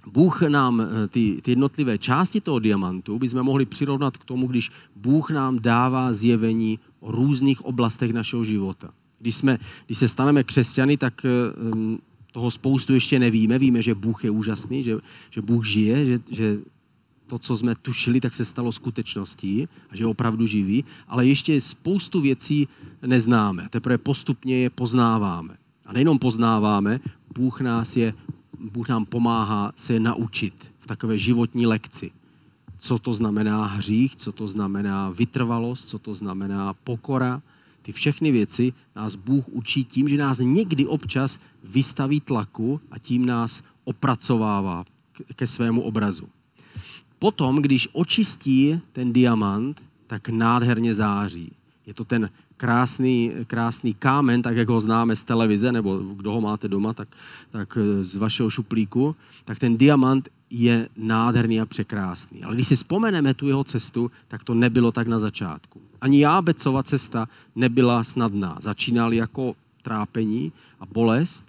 Bůh 0.07 0.43
nám 0.43 0.81
eh, 0.81 1.09
ty, 1.09 1.41
ty 1.43 1.51
jednotlivé 1.51 1.99
části 1.99 2.41
toho 2.41 2.59
diamantu 2.59 3.19
bychom 3.19 3.43
mohli 3.43 3.67
přirovnat 3.67 4.17
k 4.17 4.25
tomu, 4.25 4.47
když 4.47 4.71
Bůh 4.97 5.31
nám 5.31 5.59
dává 5.59 6.13
zjevení 6.13 6.79
o 7.01 7.13
různých 7.13 7.65
oblastech 7.65 8.13
našeho 8.13 8.45
života. 8.45 8.91
Když, 9.19 9.37
jsme, 9.37 9.59
když 9.87 9.99
se 9.99 10.09
staneme 10.09 10.45
křesťany, 10.45 10.97
tak 10.97 11.25
eh, 11.25 11.29
toho 12.33 12.51
spoustu 12.51 12.95
ještě 12.95 13.19
nevíme. 13.19 13.59
Víme, 13.59 13.83
že 13.83 13.95
Bůh 13.95 14.25
je 14.25 14.31
úžasný, 14.31 14.83
že, 14.83 14.99
že 15.31 15.43
Bůh 15.43 15.67
žije, 15.67 16.07
že, 16.07 16.21
že 16.31 16.59
to, 17.29 17.39
co 17.39 17.57
jsme 17.57 17.75
tušili, 17.75 18.21
tak 18.21 18.35
se 18.35 18.45
stalo 18.45 18.73
skutečností 18.73 19.69
a 19.91 19.97
že 19.97 20.03
je 20.03 20.07
opravdu 20.07 20.47
živý, 20.47 20.85
ale 21.09 21.27
ještě 21.27 21.61
spoustu 21.61 22.21
věcí 22.21 22.69
neznáme. 23.07 23.69
Teprve 23.71 23.99
postupně 23.99 24.57
je 24.59 24.71
poznáváme. 24.71 25.57
A 25.87 25.93
nejenom 25.93 26.19
poznáváme, 26.19 27.01
Bůh, 27.35 27.61
nás 27.61 27.97
je, 27.97 28.15
Bůh 28.73 28.89
nám 28.89 29.05
pomáhá 29.05 29.73
se 29.77 29.93
je 29.93 30.01
naučit 30.01 30.73
v 30.79 30.87
takové 30.87 31.19
životní 31.19 31.67
lekci. 31.67 32.11
Co 32.79 32.99
to 32.99 33.15
znamená 33.15 33.67
hřích, 33.67 34.17
co 34.17 34.33
to 34.33 34.49
znamená 34.49 35.11
vytrvalost, 35.11 35.89
co 35.89 35.99
to 35.99 36.15
znamená 36.15 36.75
pokora. 36.75 37.43
Ty 37.83 37.93
všechny 37.93 38.33
věci 38.33 38.73
nás 38.97 39.17
Bůh 39.17 39.49
učí 39.49 39.85
tím, 39.85 40.09
že 40.09 40.17
nás 40.17 40.39
někdy 40.39 40.87
občas 40.87 41.39
vystaví 41.65 42.21
tlaku 42.21 42.81
a 42.91 42.99
tím 42.99 43.27
nás 43.27 43.63
opracovává 43.85 44.85
ke 45.37 45.47
svému 45.47 45.83
obrazu. 45.83 46.29
Potom, 47.19 47.57
když 47.57 47.89
očistí 47.93 48.81
ten 48.93 49.13
diamant, 49.13 49.83
tak 50.07 50.29
nádherně 50.29 50.95
září. 50.95 51.53
Je 51.87 51.95
to 51.95 52.05
ten 52.05 52.31
krásný, 52.57 53.33
krásný 53.47 53.95
kámen, 53.95 54.43
tak 54.43 54.57
jak 54.57 54.69
ho 54.69 54.81
známe 54.81 55.17
z 55.17 55.25
televize, 55.25 55.73
nebo 55.73 55.99
kdo 55.99 56.33
ho 56.33 56.41
máte 56.41 56.69
doma, 56.69 56.93
tak, 56.95 57.09
tak 57.51 57.79
z 58.01 58.17
vašeho 58.17 58.51
šuplíku, 58.51 59.17
tak 59.45 59.59
ten 59.59 59.77
diamant 59.77 60.29
je 60.51 60.89
nádherný 60.97 61.61
a 61.61 61.67
překrásný. 61.67 62.45
Ale 62.45 62.55
když 62.55 62.69
si 62.69 62.77
vzpomeneme 62.77 63.35
tu 63.35 63.49
jeho 63.49 63.65
cestu, 63.65 64.11
tak 64.29 64.45
to 64.45 64.55
nebylo 64.55 64.93
tak 64.93 65.09
na 65.09 65.19
začátku. 65.19 65.81
Ani 66.01 66.21
Jábecova 66.21 66.83
cesta 66.83 67.29
nebyla 67.57 68.05
snadná. 68.05 68.59
Začínal 68.61 69.13
jako 69.13 69.55
trápení 69.83 70.53
a 70.81 70.87
bolest 70.87 71.45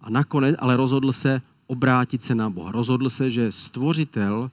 a 0.00 0.10
nakonec 0.10 0.56
ale 0.58 0.76
rozhodl 0.76 1.12
se 1.12 1.42
obrátit 1.66 2.22
se 2.22 2.34
na 2.34 2.50
Boha. 2.50 2.72
Rozhodl 2.72 3.10
se, 3.10 3.30
že 3.30 3.52
stvořitel 3.52 4.50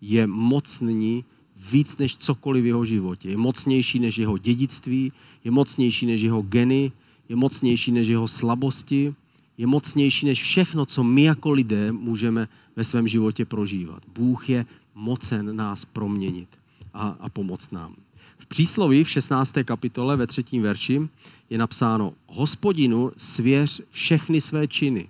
je 0.00 0.26
mocný 0.26 1.24
víc 1.72 1.96
než 1.96 2.16
cokoliv 2.16 2.64
v 2.64 2.66
jeho 2.66 2.84
životě. 2.84 3.28
Je 3.28 3.36
mocnější 3.36 3.98
než 3.98 4.18
jeho 4.18 4.38
dědictví, 4.38 5.12
je 5.44 5.50
mocnější 5.50 6.06
než 6.06 6.20
jeho 6.20 6.42
geny, 6.42 6.92
je 7.28 7.36
mocnější 7.36 7.92
než 7.92 8.08
jeho 8.08 8.28
slabosti, 8.28 9.14
je 9.58 9.66
mocnější 9.66 10.26
než 10.26 10.42
všechno, 10.42 10.86
co 10.86 11.04
my 11.04 11.22
jako 11.22 11.50
lidé 11.50 11.92
můžeme 11.92 12.48
ve 12.76 12.84
svém 12.84 13.08
životě 13.08 13.44
prožívat. 13.44 14.02
Bůh 14.14 14.48
je 14.48 14.66
mocen 14.94 15.56
nás 15.56 15.84
proměnit 15.84 16.48
a, 16.94 17.08
a 17.20 17.28
pomoct 17.28 17.72
nám. 17.72 17.94
V 18.38 18.46
přísloví 18.46 19.04
v 19.04 19.10
16. 19.10 19.54
kapitole 19.64 20.16
ve 20.16 20.26
třetím 20.26 20.62
verši 20.62 21.08
je 21.50 21.58
napsáno 21.58 22.14
Hospodinu 22.26 23.12
svěř 23.16 23.82
všechny 23.90 24.40
své 24.40 24.68
činy, 24.68 25.08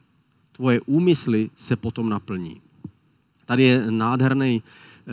tvoje 0.53 0.81
úmysly 0.81 1.51
se 1.57 1.77
potom 1.77 2.09
naplní. 2.09 2.61
Tady 3.51 3.63
je 3.63 3.91
nádherný, 3.91 4.63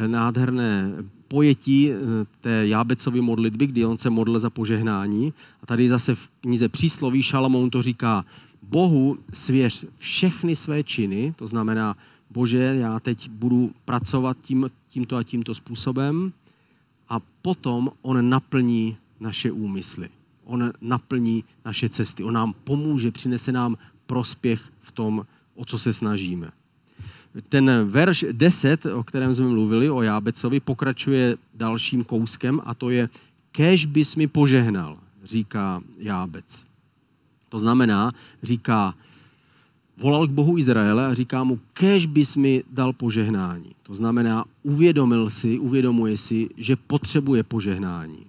nádherné 0.08 0.91
pojetí 1.27 1.91
eh, 1.91 1.96
té 2.41 2.67
Jábecovy 2.67 3.22
modlitby, 3.22 3.67
kdy 3.67 3.86
on 3.86 3.98
se 3.98 4.10
modlil 4.10 4.39
za 4.39 4.50
požehnání. 4.50 5.34
A 5.63 5.65
tady 5.65 5.89
zase 5.89 6.15
v 6.15 6.29
knize 6.41 6.70
Přísloví 6.70 7.24
Šalamoun 7.24 7.70
to 7.70 7.82
říká, 7.82 8.25
Bohu 8.62 9.17
svěř 9.34 9.86
všechny 9.98 10.56
své 10.56 10.84
činy, 10.84 11.34
to 11.36 11.48
znamená, 11.48 11.98
Bože, 12.29 12.58
já 12.58 13.00
teď 13.00 13.29
budu 13.29 13.72
pracovat 13.86 14.38
tím, 14.41 14.70
tímto 14.89 15.17
a 15.17 15.24
tímto 15.24 15.56
způsobem 15.56 16.34
a 17.10 17.20
potom 17.41 17.91
on 18.01 18.29
naplní 18.29 18.98
naše 19.20 19.51
úmysly. 19.51 20.10
On 20.44 20.72
naplní 20.82 21.44
naše 21.65 21.89
cesty. 21.89 22.24
On 22.24 22.34
nám 22.34 22.53
pomůže, 22.63 23.12
přinese 23.12 23.51
nám 23.51 23.77
prospěch 24.06 24.62
v 24.82 24.91
tom, 24.91 25.25
o 25.56 25.65
co 25.65 25.79
se 25.79 25.94
snažíme. 25.94 26.51
Ten 27.50 27.72
verš 27.86 28.25
10, 28.32 28.86
o 28.86 29.03
kterém 29.03 29.34
jsme 29.34 29.48
mluvili, 29.48 29.89
o 29.89 30.01
Jábecovi, 30.01 30.60
pokračuje 30.60 31.38
dalším 31.53 32.03
kouskem 32.03 32.62
a 32.65 32.74
to 32.74 32.89
je 32.89 33.10
Kež 33.51 33.86
bys 33.86 34.15
mi 34.15 34.27
požehnal, 34.27 34.98
říká 35.24 35.82
Jábec. 35.98 36.65
To 37.50 37.60
znamená, 37.60 38.12
říká, 38.44 38.94
volal 39.98 40.27
k 40.27 40.32
Bohu 40.32 40.58
Izraele 40.58 41.06
a 41.06 41.13
říká 41.13 41.44
mu, 41.44 41.60
kež 41.74 42.06
bys 42.06 42.36
mi 42.36 42.63
dal 42.72 42.94
požehnání. 42.94 43.75
To 43.84 43.96
znamená, 43.96 44.46
uvědomil 44.63 45.29
si, 45.29 45.60
uvědomuje 45.60 46.17
si, 46.17 46.50
že 46.58 46.75
potřebuje 46.75 47.44
požehnání. 47.44 48.25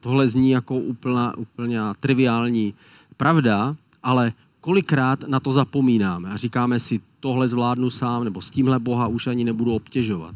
Tohle 0.00 0.28
zní 0.28 0.50
jako 0.50 0.78
úplná, 0.78 1.36
úplně 1.36 1.78
triviální 2.00 2.74
pravda, 3.16 3.76
ale 4.02 4.32
kolikrát 4.66 5.28
na 5.28 5.40
to 5.40 5.52
zapomínáme 5.52 6.28
a 6.28 6.36
říkáme 6.36 6.78
si, 6.80 7.00
tohle 7.20 7.48
zvládnu 7.48 7.90
sám, 7.90 8.24
nebo 8.24 8.42
s 8.42 8.50
tímhle 8.50 8.78
Boha 8.78 9.06
už 9.06 9.26
ani 9.26 9.44
nebudu 9.44 9.74
obtěžovat. 9.74 10.34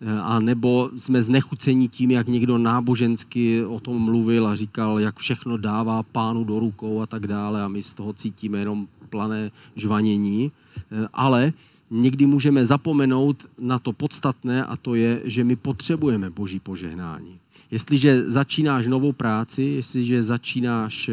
Eh, 0.00 0.20
a 0.20 0.40
nebo 0.40 0.90
jsme 0.98 1.22
znechucení 1.22 1.88
tím, 1.88 2.10
jak 2.10 2.28
někdo 2.28 2.58
nábožensky 2.58 3.64
o 3.64 3.80
tom 3.80 3.96
mluvil 3.96 4.46
a 4.46 4.54
říkal, 4.54 5.00
jak 5.00 5.16
všechno 5.16 5.56
dává 5.56 6.02
pánu 6.02 6.44
do 6.44 6.60
rukou 6.60 7.00
a 7.00 7.06
tak 7.06 7.26
dále 7.26 7.62
a 7.62 7.68
my 7.68 7.82
z 7.82 7.94
toho 7.94 8.12
cítíme 8.12 8.58
jenom 8.58 8.86
plané 9.08 9.50
žvanění. 9.76 10.52
Eh, 10.76 11.08
ale 11.12 11.52
někdy 11.90 12.26
můžeme 12.26 12.66
zapomenout 12.66 13.48
na 13.58 13.78
to 13.78 13.92
podstatné 13.92 14.64
a 14.64 14.76
to 14.76 14.94
je, 14.94 15.20
že 15.24 15.44
my 15.44 15.56
potřebujeme 15.56 16.30
boží 16.30 16.60
požehnání. 16.60 17.40
Jestliže 17.70 18.28
začínáš 18.30 18.86
novou 18.86 19.12
práci, 19.12 19.62
jestliže 19.62 20.22
začínáš 20.22 21.10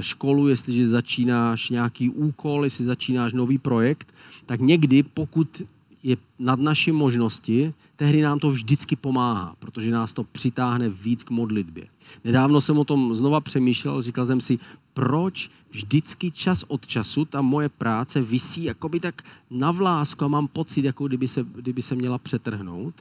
školu, 0.00 0.48
jestliže 0.48 0.88
začínáš 0.88 1.70
nějaký 1.70 2.10
úkol, 2.10 2.64
jestli 2.64 2.84
začínáš 2.84 3.32
nový 3.32 3.58
projekt, 3.58 4.14
tak 4.46 4.60
někdy, 4.60 5.02
pokud 5.02 5.62
je 6.02 6.16
nad 6.38 6.60
naší 6.60 6.92
možnosti, 6.92 7.74
tehdy 7.96 8.22
nám 8.22 8.38
to 8.38 8.50
vždycky 8.50 8.96
pomáhá, 8.96 9.54
protože 9.58 9.90
nás 9.90 10.12
to 10.12 10.24
přitáhne 10.24 10.88
víc 10.88 11.24
k 11.24 11.30
modlitbě. 11.30 11.86
Nedávno 12.24 12.60
jsem 12.60 12.78
o 12.78 12.84
tom 12.84 13.14
znova 13.14 13.40
přemýšlel, 13.40 14.02
říkal 14.02 14.26
jsem 14.26 14.40
si, 14.40 14.58
proč 14.94 15.50
vždycky 15.70 16.30
čas 16.30 16.64
od 16.68 16.86
času 16.86 17.24
ta 17.24 17.42
moje 17.42 17.68
práce 17.68 18.22
visí 18.22 18.64
jakoby 18.64 19.00
tak 19.00 19.22
na 19.50 19.70
vlásku 19.70 20.24
a 20.24 20.28
mám 20.28 20.48
pocit, 20.48 20.84
jako 20.84 21.06
kdyby 21.06 21.28
se, 21.28 21.44
kdyby 21.54 21.82
se 21.82 21.94
měla 21.94 22.18
přetrhnout 22.18 22.94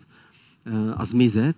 eh, 0.65 0.93
a 0.97 1.05
zmizet 1.05 1.57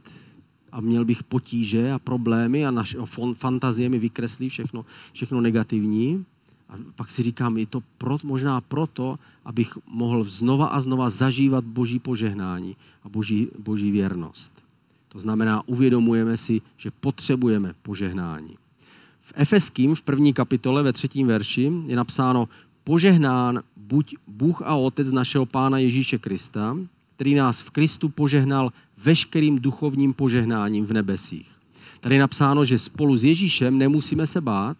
a 0.74 0.82
měl 0.82 1.06
bych 1.06 1.24
potíže 1.24 1.92
a 1.92 2.00
problémy 2.00 2.66
a 2.66 2.72
naše 2.72 2.98
fantazie 3.34 3.90
mi 3.90 4.00
vykreslí 4.00 4.50
všechno, 4.50 4.86
všechno 5.14 5.42
negativní. 5.42 6.26
A 6.70 6.74
pak 6.96 7.10
si 7.10 7.24
říkám, 7.24 7.58
je 7.58 7.66
to 7.66 7.84
pro, 7.98 8.18
možná 8.24 8.62
proto, 8.62 9.20
abych 9.46 9.78
mohl 9.88 10.24
znova 10.24 10.66
a 10.66 10.80
znova 10.80 11.10
zažívat 11.10 11.64
boží 11.64 12.00
požehnání 12.00 12.76
a 13.04 13.10
boží, 13.10 13.48
boží 13.60 13.92
věrnost. 13.92 14.52
To 15.10 15.20
znamená, 15.20 15.68
uvědomujeme 15.68 16.38
si, 16.38 16.62
že 16.78 16.92
potřebujeme 16.92 17.74
požehnání. 17.82 18.58
V 19.22 19.34
Efeským 19.36 19.96
v 19.96 20.02
první 20.02 20.34
kapitole 20.34 20.84
ve 20.84 20.94
třetím 20.94 21.28
verši 21.28 21.72
je 21.86 21.96
napsáno 21.96 22.50
požehnán 22.84 23.64
buď 23.78 24.16
Bůh 24.28 24.62
a 24.62 24.76
Otec 24.76 25.12
našeho 25.12 25.46
Pána 25.46 25.78
Ježíše 25.78 26.18
Krista, 26.18 26.78
který 27.16 27.36
nás 27.36 27.60
v 27.60 27.70
Kristu 27.70 28.10
požehnal 28.10 28.72
veškerým 29.04 29.60
duchovním 29.60 30.14
požehnáním 30.14 30.86
v 30.86 30.94
nebesích. 30.94 31.50
Tady 32.00 32.16
je 32.16 32.22
napsáno, 32.22 32.66
že 32.66 32.80
spolu 32.80 33.18
s 33.18 33.24
Ježíšem 33.24 33.78
nemusíme 33.78 34.28
se 34.28 34.42
bát, 34.42 34.78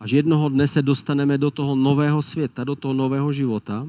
až 0.00 0.10
jednoho 0.10 0.48
dne 0.48 0.68
se 0.68 0.82
dostaneme 0.82 1.38
do 1.38 1.50
toho 1.50 1.76
nového 1.76 2.22
světa, 2.22 2.64
do 2.64 2.76
toho 2.76 2.94
nového 2.94 3.32
života, 3.32 3.86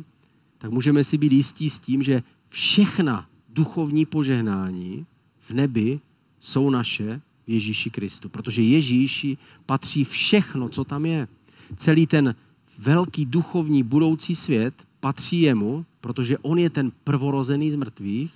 tak 0.57 0.71
můžeme 0.71 1.03
si 1.03 1.17
být 1.17 1.31
jistí 1.31 1.69
s 1.69 1.79
tím, 1.79 2.03
že 2.03 2.23
všechna 2.49 3.27
duchovní 3.49 4.05
požehnání 4.05 5.05
v 5.39 5.51
nebi 5.51 5.99
jsou 6.39 6.69
naše 6.69 7.21
v 7.47 7.49
Ježíši 7.49 7.89
Kristu. 7.89 8.29
Protože 8.29 8.61
Ježíši 8.61 9.37
patří 9.65 10.03
všechno, 10.03 10.69
co 10.69 10.83
tam 10.83 11.05
je. 11.05 11.27
Celý 11.75 12.07
ten 12.07 12.35
velký 12.79 13.25
duchovní 13.25 13.83
budoucí 13.83 14.35
svět 14.35 14.73
patří 14.99 15.41
jemu, 15.41 15.85
protože 16.01 16.37
on 16.37 16.59
je 16.59 16.69
ten 16.69 16.91
prvorozený 17.03 17.71
z 17.71 17.75
mrtvých 17.75 18.33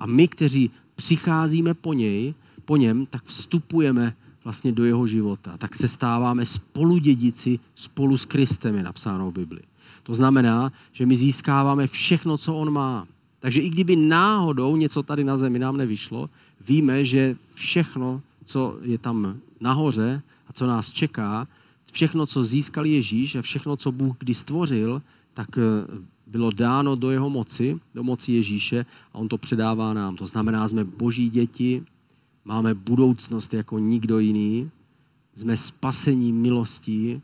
a 0.00 0.06
my, 0.06 0.28
kteří 0.28 0.70
přicházíme 0.94 1.74
po 1.74 1.92
něj, 1.92 2.34
po 2.64 2.76
něm, 2.76 3.06
tak 3.06 3.24
vstupujeme 3.24 4.16
vlastně 4.44 4.72
do 4.72 4.84
jeho 4.84 5.06
života. 5.06 5.56
Tak 5.56 5.76
se 5.76 5.88
stáváme 5.88 6.46
spoludědici 6.46 7.58
spolu 7.74 8.18
s 8.18 8.24
Kristem, 8.24 8.76
je 8.76 8.82
napsáno 8.82 9.30
v 9.30 9.34
Bibli. 9.34 9.60
To 10.02 10.14
znamená, 10.14 10.72
že 10.92 11.06
my 11.06 11.16
získáváme 11.16 11.86
všechno, 11.86 12.38
co 12.38 12.54
on 12.54 12.70
má. 12.70 13.06
Takže 13.40 13.60
i 13.60 13.70
kdyby 13.70 13.96
náhodou 13.96 14.76
něco 14.76 15.02
tady 15.02 15.24
na 15.24 15.36
zemi 15.36 15.58
nám 15.58 15.76
nevyšlo, 15.76 16.30
víme, 16.68 17.04
že 17.04 17.36
všechno, 17.54 18.22
co 18.44 18.78
je 18.82 18.98
tam 18.98 19.36
nahoře 19.60 20.22
a 20.48 20.52
co 20.52 20.66
nás 20.66 20.90
čeká, 20.90 21.48
všechno, 21.92 22.26
co 22.26 22.42
získal 22.42 22.86
Ježíš 22.86 23.36
a 23.36 23.42
všechno, 23.42 23.76
co 23.76 23.92
Bůh 23.92 24.16
kdy 24.18 24.34
stvořil, 24.34 25.02
tak 25.34 25.58
eh, 25.58 25.62
bylo 26.30 26.50
dáno 26.50 26.96
do 26.96 27.10
jeho 27.10 27.30
moci, 27.30 27.80
do 27.94 28.02
moci 28.02 28.32
Ježíše 28.32 28.86
a 29.12 29.18
on 29.18 29.28
to 29.28 29.38
předává 29.38 29.94
nám. 29.94 30.16
To 30.16 30.26
znamená, 30.26 30.68
jsme 30.68 30.84
boží 30.84 31.30
děti, 31.30 31.82
Máme 32.44 32.74
budoucnost 32.74 33.54
jako 33.54 33.78
nikdo 33.78 34.18
jiný. 34.18 34.70
Jsme 35.34 35.56
spasení 35.56 36.32
milostí. 36.32 37.22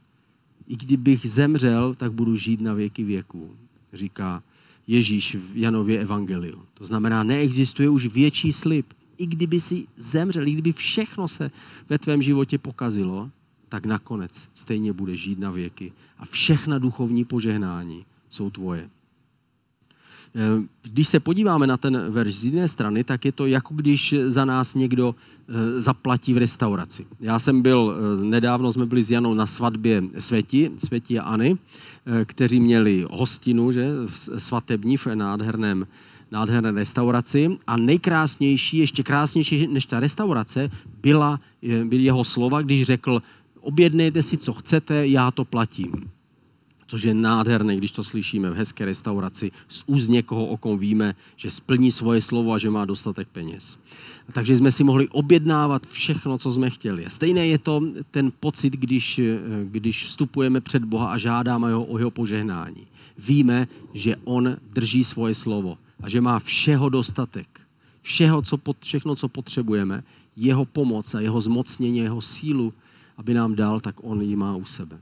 I 0.68 0.76
kdybych 0.76 1.30
zemřel, 1.30 1.94
tak 1.94 2.12
budu 2.12 2.36
žít 2.36 2.60
na 2.60 2.75
věky 2.75 3.04
věků, 3.04 3.56
říká 3.92 4.42
Ježíš 4.86 5.34
v 5.34 5.56
Janově 5.56 6.00
evangeliu. 6.00 6.62
To 6.75 6.86
znamená, 6.86 7.22
neexistuje 7.22 7.88
už 7.88 8.06
větší 8.06 8.52
slib. 8.52 8.86
I 9.18 9.26
kdyby 9.26 9.60
si 9.60 9.86
zemřel, 9.96 10.48
i 10.48 10.52
kdyby 10.52 10.72
všechno 10.72 11.28
se 11.28 11.50
ve 11.88 11.98
tvém 11.98 12.22
životě 12.22 12.58
pokazilo, 12.58 13.30
tak 13.68 13.86
nakonec 13.86 14.48
stejně 14.54 14.92
bude 14.92 15.16
žít 15.16 15.38
na 15.38 15.50
věky. 15.50 15.92
A 16.18 16.25
všechna 16.25 16.78
duchovní 16.78 17.25
požehnání 17.25 18.04
jsou 18.28 18.50
tvoje. 18.50 18.90
Eh, 20.36 20.62
když 20.82 21.08
se 21.08 21.20
podíváme 21.20 21.66
na 21.66 21.76
ten 21.76 22.10
verš 22.10 22.34
z 22.34 22.44
jedné 22.44 22.68
strany, 22.68 23.04
tak 23.04 23.24
je 23.24 23.32
to 23.32 23.46
jako 23.46 23.74
když 23.74 24.14
za 24.26 24.44
nás 24.44 24.74
někdo 24.74 25.14
eh, 25.48 25.80
zaplatí 25.80 26.34
v 26.34 26.38
restauraci. 26.38 27.06
Já 27.20 27.38
jsem 27.38 27.62
byl, 27.62 27.94
eh, 27.96 28.24
nedávno 28.24 28.72
jsme 28.72 28.86
byli 28.86 29.02
s 29.02 29.10
Janou 29.10 29.34
na 29.34 29.46
svatbě 29.46 30.02
Světi, 30.18 30.70
Světi 30.78 31.18
aAny, 31.18 31.56
kteří 32.24 32.60
měli 32.60 33.06
hostinu, 33.10 33.72
že, 33.72 33.90
svatební 34.38 34.96
v 34.96 35.06
nádherném, 35.06 35.86
nádherné 36.30 36.70
restauraci 36.70 37.58
a 37.66 37.76
nejkrásnější, 37.76 38.78
ještě 38.78 39.02
krásnější 39.02 39.66
než 39.66 39.86
ta 39.86 40.00
restaurace, 40.00 40.70
byla, 41.02 41.40
byly 41.84 42.02
jeho 42.02 42.24
slova, 42.24 42.62
když 42.62 42.86
řekl, 42.86 43.22
objednejte 43.60 44.22
si, 44.22 44.38
co 44.38 44.52
chcete, 44.52 45.06
já 45.08 45.30
to 45.30 45.44
platím 45.44 46.15
což 46.86 47.02
je 47.02 47.14
nádherné, 47.14 47.76
když 47.76 47.90
to 47.90 48.04
slyšíme 48.04 48.50
v 48.50 48.54
hezké 48.54 48.84
restauraci 48.84 49.50
z 49.68 49.82
úst 49.86 50.08
někoho, 50.08 50.46
o 50.46 50.56
kom 50.56 50.78
víme, 50.78 51.14
že 51.36 51.50
splní 51.50 51.92
svoje 51.92 52.22
slovo 52.22 52.52
a 52.52 52.58
že 52.58 52.70
má 52.70 52.84
dostatek 52.84 53.28
peněz. 53.32 53.78
Takže 54.32 54.56
jsme 54.56 54.72
si 54.72 54.84
mohli 54.84 55.08
objednávat 55.08 55.86
všechno, 55.86 56.38
co 56.38 56.52
jsme 56.52 56.70
chtěli. 56.70 57.04
Stejné 57.08 57.46
je 57.46 57.58
to 57.58 57.82
ten 58.10 58.32
pocit, 58.40 58.72
když, 58.72 59.20
když 59.64 60.04
vstupujeme 60.04 60.60
před 60.60 60.84
Boha 60.84 61.12
a 61.12 61.18
žádáme 61.18 61.72
ho 61.72 61.84
o 61.84 61.98
jeho 61.98 62.10
požehnání. 62.10 62.86
víme, 63.18 63.68
že 63.94 64.16
on 64.24 64.56
drží 64.72 65.04
svoje 65.04 65.34
slovo 65.34 65.78
a 66.02 66.08
že 66.08 66.20
má 66.20 66.38
všeho 66.38 66.88
dostatek. 66.88 67.60
Všeho, 68.02 68.42
co, 68.42 68.58
všechno, 68.80 69.16
co 69.16 69.28
potřebujeme, 69.28 70.04
jeho 70.36 70.64
pomoc 70.64 71.14
a 71.14 71.20
jeho 71.20 71.40
zmocnění, 71.40 71.98
jeho 71.98 72.20
sílu, 72.20 72.74
aby 73.16 73.34
nám 73.34 73.54
dal, 73.54 73.80
tak 73.80 73.94
on 74.02 74.22
ji 74.22 74.36
má 74.36 74.56
u 74.56 74.64
sebe. 74.64 74.98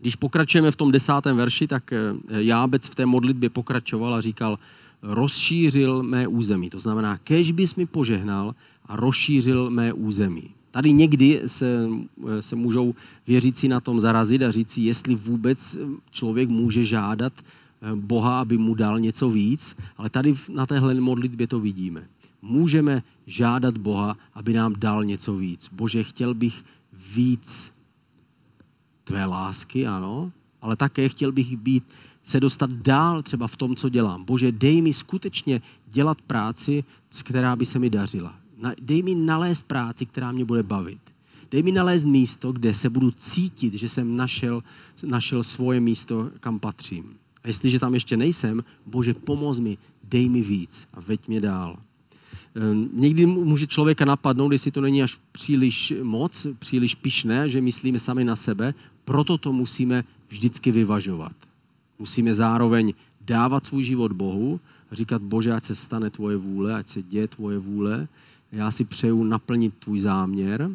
Když 0.00 0.16
pokračujeme 0.16 0.70
v 0.70 0.76
tom 0.76 0.92
desátém 0.92 1.36
verši, 1.36 1.66
tak 1.66 1.92
eh, 1.92 1.98
Jábec 2.28 2.88
v 2.88 2.94
té 2.94 3.06
modlitbě 3.06 3.50
pokračoval 3.50 4.14
a 4.14 4.20
říkal, 4.20 4.58
rozšířil 5.02 6.02
mé 6.02 6.28
území. 6.28 6.70
To 6.70 6.78
znamená, 6.78 7.18
kež 7.18 7.52
bys 7.52 7.74
mi 7.74 7.86
požehnal 7.86 8.54
a 8.86 8.96
rozšířil 8.96 9.70
mé 9.70 9.92
území. 9.92 10.50
Tady 10.70 10.92
někdy 10.92 11.42
se, 11.46 11.88
eh, 12.26 12.42
se 12.42 12.56
můžou 12.56 12.94
věřící 13.26 13.68
na 13.68 13.80
tom 13.80 14.00
zarazit 14.00 14.42
a 14.42 14.50
říct 14.50 14.70
si, 14.70 14.80
jestli 14.80 15.14
vůbec 15.14 15.78
člověk 16.10 16.48
může 16.48 16.84
žádat 16.84 17.32
eh, 17.38 17.94
Boha, 17.94 18.40
aby 18.40 18.58
mu 18.58 18.74
dal 18.74 19.00
něco 19.00 19.30
víc, 19.30 19.76
ale 19.96 20.10
tady 20.10 20.34
na 20.52 20.66
téhle 20.66 20.94
modlitbě 20.94 21.46
to 21.46 21.60
vidíme. 21.60 22.02
Můžeme 22.42 23.02
žádat 23.26 23.78
Boha, 23.78 24.16
aby 24.34 24.52
nám 24.52 24.74
dal 24.78 25.04
něco 25.04 25.36
víc. 25.36 25.68
Bože, 25.72 26.02
chtěl 26.02 26.34
bych 26.34 26.64
víc 27.14 27.72
tvé 29.04 29.24
lásky, 29.24 29.86
ano, 29.86 30.32
ale 30.62 30.76
také 30.76 31.08
chtěl 31.08 31.32
bych 31.32 31.56
být, 31.56 31.84
se 32.22 32.40
dostat 32.40 32.70
dál 32.70 33.22
třeba 33.22 33.46
v 33.46 33.56
tom, 33.56 33.76
co 33.76 33.88
dělám. 33.88 34.24
Bože, 34.24 34.52
dej 34.52 34.82
mi 34.82 34.92
skutečně 34.92 35.62
dělat 35.86 36.22
práci, 36.22 36.84
která 37.22 37.56
by 37.56 37.66
se 37.66 37.78
mi 37.78 37.90
dařila. 37.90 38.34
Dej 38.80 39.02
mi 39.02 39.14
nalézt 39.14 39.66
práci, 39.66 40.06
která 40.06 40.32
mě 40.32 40.44
bude 40.44 40.62
bavit. 40.62 41.00
Dej 41.50 41.62
mi 41.62 41.72
nalézt 41.72 42.04
místo, 42.04 42.52
kde 42.52 42.74
se 42.74 42.90
budu 42.90 43.10
cítit, 43.10 43.74
že 43.74 43.88
jsem 43.88 44.16
našel, 44.16 44.62
našel 45.06 45.42
svoje 45.42 45.80
místo, 45.80 46.30
kam 46.40 46.58
patřím. 46.58 47.16
A 47.44 47.48
jestliže 47.48 47.78
tam 47.78 47.94
ještě 47.94 48.16
nejsem, 48.16 48.64
Bože, 48.86 49.14
pomoz 49.14 49.58
mi, 49.58 49.78
dej 50.04 50.28
mi 50.28 50.42
víc 50.42 50.88
a 50.94 51.00
veď 51.00 51.28
mě 51.28 51.40
dál. 51.40 51.76
Ehm, 52.54 52.88
někdy 52.92 53.26
může 53.26 53.66
člověka 53.66 54.04
napadnout, 54.04 54.52
jestli 54.52 54.70
to 54.70 54.80
není 54.80 55.02
až 55.02 55.18
příliš 55.32 55.92
moc, 56.02 56.46
příliš 56.58 56.94
pišné, 56.94 57.48
že 57.48 57.60
myslíme 57.60 57.98
sami 57.98 58.24
na 58.24 58.36
sebe, 58.36 58.74
proto 59.04 59.38
to 59.38 59.52
musíme 59.52 60.04
vždycky 60.28 60.70
vyvažovat. 60.70 61.36
Musíme 61.98 62.34
zároveň 62.34 62.94
dávat 63.20 63.66
svůj 63.66 63.84
život 63.84 64.12
Bohu 64.12 64.60
říkat, 64.92 65.22
Bože, 65.22 65.52
ať 65.52 65.64
se 65.64 65.74
stane 65.74 66.10
tvoje 66.10 66.36
vůle, 66.36 66.74
ať 66.74 66.88
se 66.88 67.02
děje 67.02 67.28
tvoje 67.28 67.58
vůle, 67.58 68.08
já 68.52 68.70
si 68.70 68.84
přeju 68.84 69.24
naplnit 69.24 69.74
tvůj 69.78 69.98
záměr, 69.98 70.70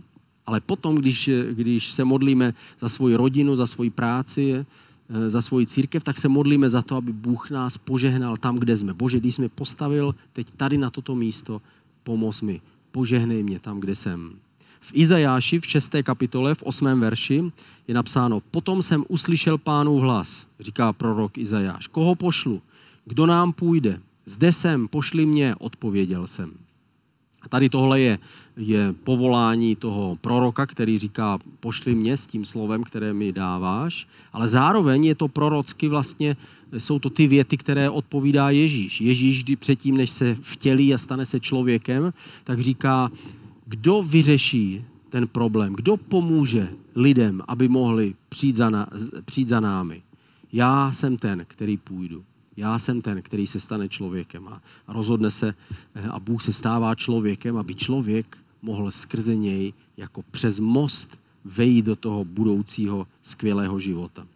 ale 0.45 0.62
potom, 0.62 0.95
když, 0.95 1.29
když 1.51 1.91
se 1.91 2.03
modlíme 2.03 2.53
za 2.79 2.89
svoji 2.89 3.15
rodinu, 3.15 3.55
za 3.55 3.67
svoji 3.67 3.89
práci, 3.89 4.53
eh, 4.53 5.29
za 5.29 5.41
svoji 5.41 5.65
církev, 5.65 6.03
tak 6.03 6.17
se 6.17 6.27
modlíme 6.27 6.69
za 6.69 6.81
to, 6.81 6.95
aby 6.95 7.13
Bůh 7.13 7.50
nás 7.50 7.77
požehnal 7.77 8.38
tam, 8.38 8.57
kde 8.57 8.77
jsme. 8.77 8.93
Bože, 8.93 9.19
když 9.19 9.36
jsme 9.36 9.50
postavil 9.50 10.15
teď 10.33 10.48
tady 10.57 10.77
na 10.77 10.89
toto 10.89 11.15
místo, 11.15 11.62
pomoz 12.03 12.41
mi, 12.41 12.62
požehnej 12.91 13.43
mě 13.43 13.59
tam, 13.59 13.79
kde 13.79 13.95
jsem. 13.95 14.33
V 14.79 14.91
Izajáši 14.93 15.59
v 15.59 15.65
6. 15.65 15.95
kapitole 16.03 16.55
v 16.55 16.63
8. 16.63 17.00
verši 17.00 17.43
je 17.88 17.93
napsáno, 17.93 18.39
potom 18.39 18.81
jsem 18.81 19.05
uslyšel 19.07 19.57
pánův 19.57 20.01
hlas, 20.01 20.48
říká 20.59 20.93
prorok 20.93 21.38
Izajáš. 21.38 21.88
Koho 21.88 22.15
pošlu? 22.15 22.62
Kdo 23.05 23.25
nám 23.25 23.53
půjde? 23.53 24.00
Zde 24.25 24.51
jsem, 24.51 24.88
pošli 24.88 25.25
mě, 25.25 25.55
odpověděl 25.55 26.27
jsem. 26.27 26.51
A 27.41 27.50
tady 27.50 27.69
tohle 27.69 28.00
je, 28.00 28.19
je 28.57 28.93
povolání 29.03 29.75
toho 29.75 30.17
proroka, 30.21 30.65
který 30.65 30.98
říká, 30.98 31.39
pošli 31.59 31.95
mě 31.95 32.17
s 32.17 32.27
tím 32.27 32.45
slovem, 32.45 32.83
které 32.83 33.13
mi 33.13 33.31
dáváš, 33.31 34.07
ale 34.33 34.48
zároveň 34.48 35.05
je 35.05 35.15
to 35.15 35.27
prorocky 35.27 35.88
vlastně, 35.88 36.38
jsou 36.77 37.00
to 37.00 37.09
ty 37.09 37.27
věty, 37.27 37.57
které 37.57 37.89
odpovídá 37.89 38.50
Ježíš. 38.50 39.01
Ježíš, 39.01 39.43
předtím, 39.59 39.98
než 39.98 40.09
se 40.12 40.38
vtělí 40.41 40.93
a 40.93 40.98
stane 40.98 41.25
se 41.25 41.39
člověkem, 41.39 42.13
tak 42.43 42.59
říká, 42.59 43.12
kdo 43.69 44.01
vyřeší 44.03 44.86
ten 45.10 45.27
problém, 45.27 45.73
kdo 45.73 45.97
pomůže 45.97 46.69
lidem, 46.95 47.41
aby 47.47 47.67
mohli 47.67 48.15
přijít 48.29 48.55
za, 48.55 48.69
na, 48.69 48.88
přijít 49.25 49.47
za 49.47 49.60
námi. 49.60 50.01
Já 50.53 50.91
jsem 50.91 51.17
ten, 51.17 51.45
který 51.47 51.77
půjdu. 51.77 52.25
Já 52.58 52.79
jsem 52.79 53.01
ten, 53.01 53.21
který 53.21 53.47
se 53.47 53.60
stane 53.60 53.89
člověkem 53.89 54.47
a 54.47 54.62
rozhodne 54.88 55.32
se 55.32 55.53
eh, 55.95 56.08
a 56.08 56.19
Bůh 56.19 56.41
se 56.41 56.53
stává 56.53 56.95
člověkem, 56.95 57.58
aby 57.58 57.75
člověk 57.75 58.38
mohl 58.62 58.91
skrze 58.91 59.36
něj 59.36 59.73
jako 59.97 60.23
přes 60.32 60.60
most 60.60 61.21
vejít 61.45 61.86
do 61.86 61.95
toho 61.95 62.25
budoucího 62.25 63.08
skvělého 63.21 63.79
života. 63.79 64.27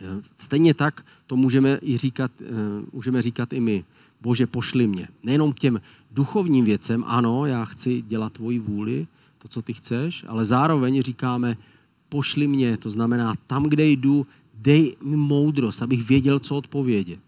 Eh, 0.00 0.22
stejně 0.38 0.74
tak 0.74 1.06
to 1.26 1.36
můžeme, 1.36 1.78
i 1.82 1.96
říkat, 1.96 2.30
eh, 2.40 2.44
můžeme 2.92 3.22
říkat 3.22 3.52
i 3.52 3.60
my. 3.60 3.84
Bože, 4.20 4.46
pošli 4.46 4.86
mě. 4.86 5.08
Nejenom 5.22 5.52
těm 5.52 5.80
duchovním 6.14 6.64
věcem, 6.64 7.04
ano, 7.06 7.46
já 7.46 7.64
chci 7.64 8.02
dělat 8.02 8.32
tvoji 8.32 8.58
vůli, 8.58 9.06
to, 9.38 9.48
co 9.48 9.62
ty 9.62 9.72
chceš, 9.72 10.24
ale 10.28 10.44
zároveň 10.44 11.02
říkáme, 11.02 11.56
pošli 12.08 12.48
mě, 12.48 12.76
to 12.76 12.90
znamená, 12.90 13.34
tam, 13.46 13.62
kde 13.62 13.86
jdu, 13.86 14.26
dej 14.54 14.96
mi 15.02 15.16
moudrost, 15.16 15.82
abych 15.82 16.08
věděl, 16.08 16.38
co 16.38 16.56
odpovědět. 16.56 17.20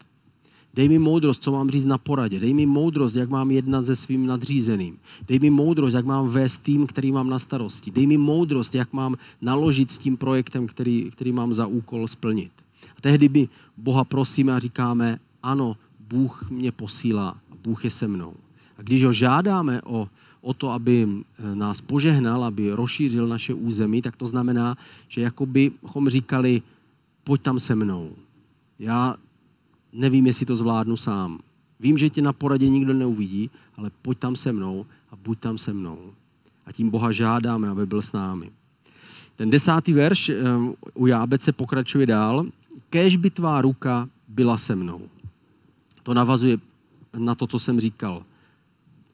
Dej 0.74 0.88
mi 0.88 0.98
moudrost, 0.98 1.42
co 1.42 1.52
mám 1.52 1.70
říct 1.70 1.84
na 1.84 1.98
poradě. 1.98 2.40
Dej 2.40 2.54
mi 2.54 2.66
moudrost, 2.66 3.16
jak 3.16 3.28
mám 3.30 3.50
jednat 3.50 3.86
se 3.86 3.96
svým 3.96 4.26
nadřízeným. 4.26 4.98
Dej 5.28 5.38
mi 5.38 5.50
moudrost, 5.50 5.94
jak 5.94 6.04
mám 6.04 6.28
vést 6.28 6.58
tým, 6.58 6.86
který 6.86 7.12
mám 7.12 7.30
na 7.30 7.38
starosti. 7.38 7.90
Dej 7.90 8.06
mi 8.06 8.16
moudrost, 8.16 8.74
jak 8.74 8.92
mám 8.92 9.16
naložit 9.40 9.90
s 9.90 9.98
tím 9.98 10.16
projektem, 10.16 10.66
který, 10.66 11.10
který 11.10 11.32
mám 11.32 11.54
za 11.54 11.66
úkol 11.66 12.08
splnit. 12.08 12.52
A 12.98 13.00
tehdy 13.00 13.28
by 13.28 13.48
Boha 13.76 14.04
prosíme 14.04 14.52
a 14.52 14.58
říkáme, 14.58 15.18
ano, 15.42 15.76
Bůh 16.08 16.50
mě 16.50 16.72
posílá 16.72 17.36
Bůh 17.64 17.84
je 17.84 17.90
se 17.90 18.08
mnou. 18.08 18.34
A 18.78 18.82
když 18.82 19.04
ho 19.04 19.12
žádáme 19.12 19.82
o, 19.82 20.08
o 20.40 20.54
to, 20.54 20.70
aby 20.70 21.08
eh, 21.08 21.54
nás 21.54 21.80
požehnal, 21.80 22.44
aby 22.44 22.72
rozšířil 22.72 23.28
naše 23.28 23.54
území, 23.54 24.02
tak 24.02 24.16
to 24.16 24.26
znamená, 24.26 24.76
že 25.08 25.20
jako 25.20 25.46
bychom 25.46 26.08
říkali, 26.08 26.62
pojď 27.24 27.42
tam 27.42 27.60
se 27.60 27.74
mnou. 27.74 28.10
Já 28.78 29.16
nevím, 29.92 30.26
jestli 30.26 30.46
to 30.46 30.56
zvládnu 30.56 30.96
sám. 30.96 31.38
Vím, 31.80 31.98
že 31.98 32.10
tě 32.10 32.22
na 32.22 32.32
poradě 32.32 32.68
nikdo 32.68 32.94
neuvidí, 32.94 33.50
ale 33.76 33.90
pojď 34.02 34.18
tam 34.18 34.36
se 34.36 34.52
mnou 34.52 34.86
a 35.10 35.16
buď 35.16 35.38
tam 35.38 35.58
se 35.58 35.72
mnou. 35.72 35.98
A 36.66 36.72
tím 36.72 36.90
Boha 36.90 37.12
žádáme, 37.12 37.68
aby 37.68 37.86
byl 37.86 38.02
s 38.02 38.12
námi. 38.12 38.50
Ten 39.36 39.50
desátý 39.50 39.92
verš 39.92 40.28
eh, 40.28 40.34
u 40.94 41.06
Jábece 41.06 41.52
pokračuje 41.52 42.06
dál. 42.06 42.46
Kéž 42.90 43.16
by 43.16 43.30
tvá 43.30 43.62
ruka 43.62 44.08
byla 44.28 44.58
se 44.58 44.76
mnou. 44.76 45.00
To 46.02 46.14
navazuje 46.14 46.58
na 47.16 47.34
to, 47.34 47.46
co 47.46 47.58
jsem 47.58 47.80
říkal. 47.80 48.22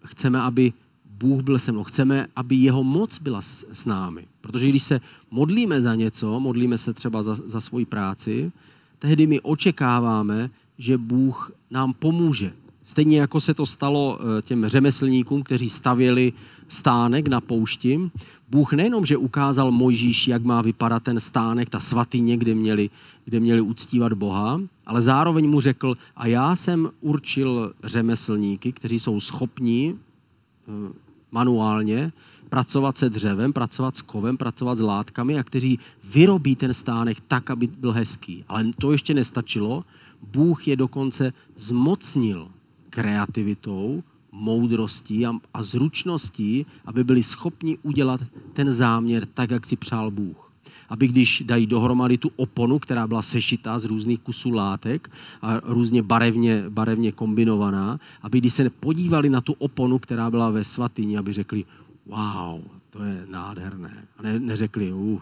Chceme, 0.04 0.40
aby 0.40 0.72
Bůh 1.04 1.42
byl 1.42 1.58
se 1.58 1.72
mnou. 1.72 1.84
Chceme, 1.84 2.26
aby 2.36 2.54
jeho 2.54 2.84
moc 2.84 3.18
byla 3.18 3.42
s, 3.42 3.66
s 3.72 3.84
námi. 3.84 4.26
Protože 4.40 4.68
když 4.68 4.82
se 4.82 5.00
modlíme 5.30 5.80
za 5.80 5.94
něco, 5.94 6.40
modlíme 6.40 6.78
se 6.78 6.92
třeba 6.92 7.22
za, 7.22 7.34
za 7.34 7.60
svoji 7.60 7.84
práci, 7.84 8.52
tehdy 8.98 9.26
my 9.26 9.40
očekáváme, 9.40 10.50
že 10.78 10.98
Bůh 10.98 11.52
nám 11.70 11.92
pomůže. 11.92 12.52
Stejně 12.84 13.20
jako 13.20 13.40
se 13.40 13.54
to 13.54 13.66
stalo 13.66 14.18
eh, 14.20 14.42
těm 14.42 14.68
řemeslníkům, 14.68 15.42
kteří 15.42 15.70
stavěli 15.70 16.32
stánek 16.70 17.28
na 17.28 17.40
poušti. 17.40 18.11
Bůh 18.50 18.72
nejenom, 18.72 19.04
že 19.04 19.16
ukázal 19.16 19.70
Mojžíši, 19.70 20.30
jak 20.30 20.44
má 20.44 20.62
vypadat 20.62 21.02
ten 21.02 21.20
stánek, 21.20 21.68
ta 21.68 21.80
svatyně, 21.80 22.37
kde 22.37 22.54
měli, 22.54 22.90
kde 23.24 23.40
měli 23.40 23.61
uctívat 23.61 24.12
Boha, 24.12 24.61
ale 24.87 25.02
zároveň 25.02 25.50
mu 25.50 25.61
řekl, 25.61 25.96
a 26.16 26.26
já 26.26 26.56
jsem 26.56 26.90
určil 27.00 27.72
řemeslníky, 27.85 28.72
kteří 28.72 28.98
jsou 28.98 29.20
schopní 29.20 29.94
eh, 29.94 30.92
manuálně 31.33 32.12
pracovat 32.48 32.96
se 32.96 33.11
dřevem, 33.11 33.52
pracovat 33.52 33.96
s 33.96 34.02
kovem, 34.02 34.37
pracovat 34.37 34.78
s 34.78 34.80
látkami 34.80 35.38
a 35.38 35.42
kteří 35.42 35.78
vyrobí 36.04 36.56
ten 36.56 36.74
stánek 36.74 37.20
tak, 37.28 37.50
aby 37.50 37.66
byl 37.66 37.92
hezký. 37.92 38.44
Ale 38.48 38.64
to 38.78 38.92
ještě 38.92 39.14
nestačilo. 39.14 39.85
Bůh 40.33 40.68
je 40.68 40.76
dokonce 40.76 41.33
zmocnil 41.56 42.48
kreativitou, 42.90 44.02
moudrostí 44.32 45.26
a, 45.26 45.32
a 45.54 45.62
zručností, 45.62 46.66
aby 46.84 47.04
byli 47.04 47.22
schopni 47.22 47.78
udělat 47.82 48.20
ten 48.52 48.72
záměr 48.72 49.26
tak, 49.26 49.50
jak 49.50 49.66
si 49.66 49.76
přál 49.76 50.10
Bůh. 50.10 50.52
Aby 50.88 51.08
když 51.08 51.42
dají 51.46 51.66
dohromady 51.66 52.18
tu 52.18 52.30
oponu, 52.36 52.78
která 52.78 53.06
byla 53.06 53.22
sešitá 53.22 53.78
z 53.78 53.84
různých 53.84 54.20
kusů 54.20 54.50
látek 54.50 55.10
a 55.42 55.60
různě 55.64 56.02
barevně, 56.02 56.64
barevně 56.68 57.12
kombinovaná, 57.12 58.00
aby 58.22 58.38
když 58.38 58.54
se 58.54 58.70
podívali 58.70 59.30
na 59.30 59.40
tu 59.40 59.52
oponu, 59.52 59.98
která 59.98 60.30
byla 60.30 60.50
ve 60.50 60.64
svatyni, 60.64 61.18
aby 61.18 61.32
řekli, 61.32 61.64
wow, 62.06 62.60
to 62.90 63.02
je 63.02 63.26
nádherné. 63.30 64.08
A 64.18 64.22
ne, 64.22 64.38
neřekli, 64.38 64.92
uh, 64.92 65.20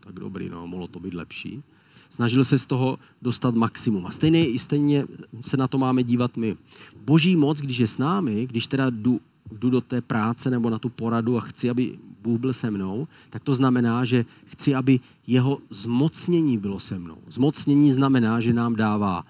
tak 0.00 0.14
dobrý, 0.14 0.48
no, 0.48 0.66
mohlo 0.66 0.86
to 0.86 1.00
být 1.00 1.14
lepší 1.14 1.62
snažil 2.08 2.44
se 2.44 2.58
z 2.58 2.66
toho 2.66 2.98
dostat 3.22 3.54
maximum. 3.54 4.06
A 4.06 4.10
stejně, 4.10 4.58
stejně 4.58 5.04
se 5.40 5.56
na 5.56 5.68
to 5.68 5.78
máme 5.78 6.02
dívat 6.02 6.36
my. 6.36 6.56
Boží 7.04 7.36
moc, 7.36 7.60
když 7.60 7.78
je 7.78 7.86
s 7.86 7.98
námi, 7.98 8.46
když 8.46 8.66
teda 8.66 8.90
jdu 8.90 9.20
jdu 9.52 9.70
do 9.70 9.80
té 9.80 10.00
práce 10.00 10.50
nebo 10.50 10.70
na 10.70 10.78
tu 10.78 10.88
poradu 10.88 11.36
a 11.36 11.40
chci, 11.40 11.70
aby 11.70 11.98
Bůh 12.22 12.40
byl 12.40 12.52
se 12.52 12.70
mnou, 12.70 13.08
tak 13.30 13.42
to 13.42 13.54
znamená, 13.54 14.04
že 14.04 14.24
chci, 14.44 14.74
aby 14.74 15.00
jeho 15.26 15.58
zmocnění 15.70 16.58
bylo 16.58 16.80
se 16.80 16.98
mnou. 16.98 17.18
Zmocnění 17.28 17.90
znamená, 17.90 18.40
že 18.40 18.52
nám 18.52 18.76
dává 18.76 19.24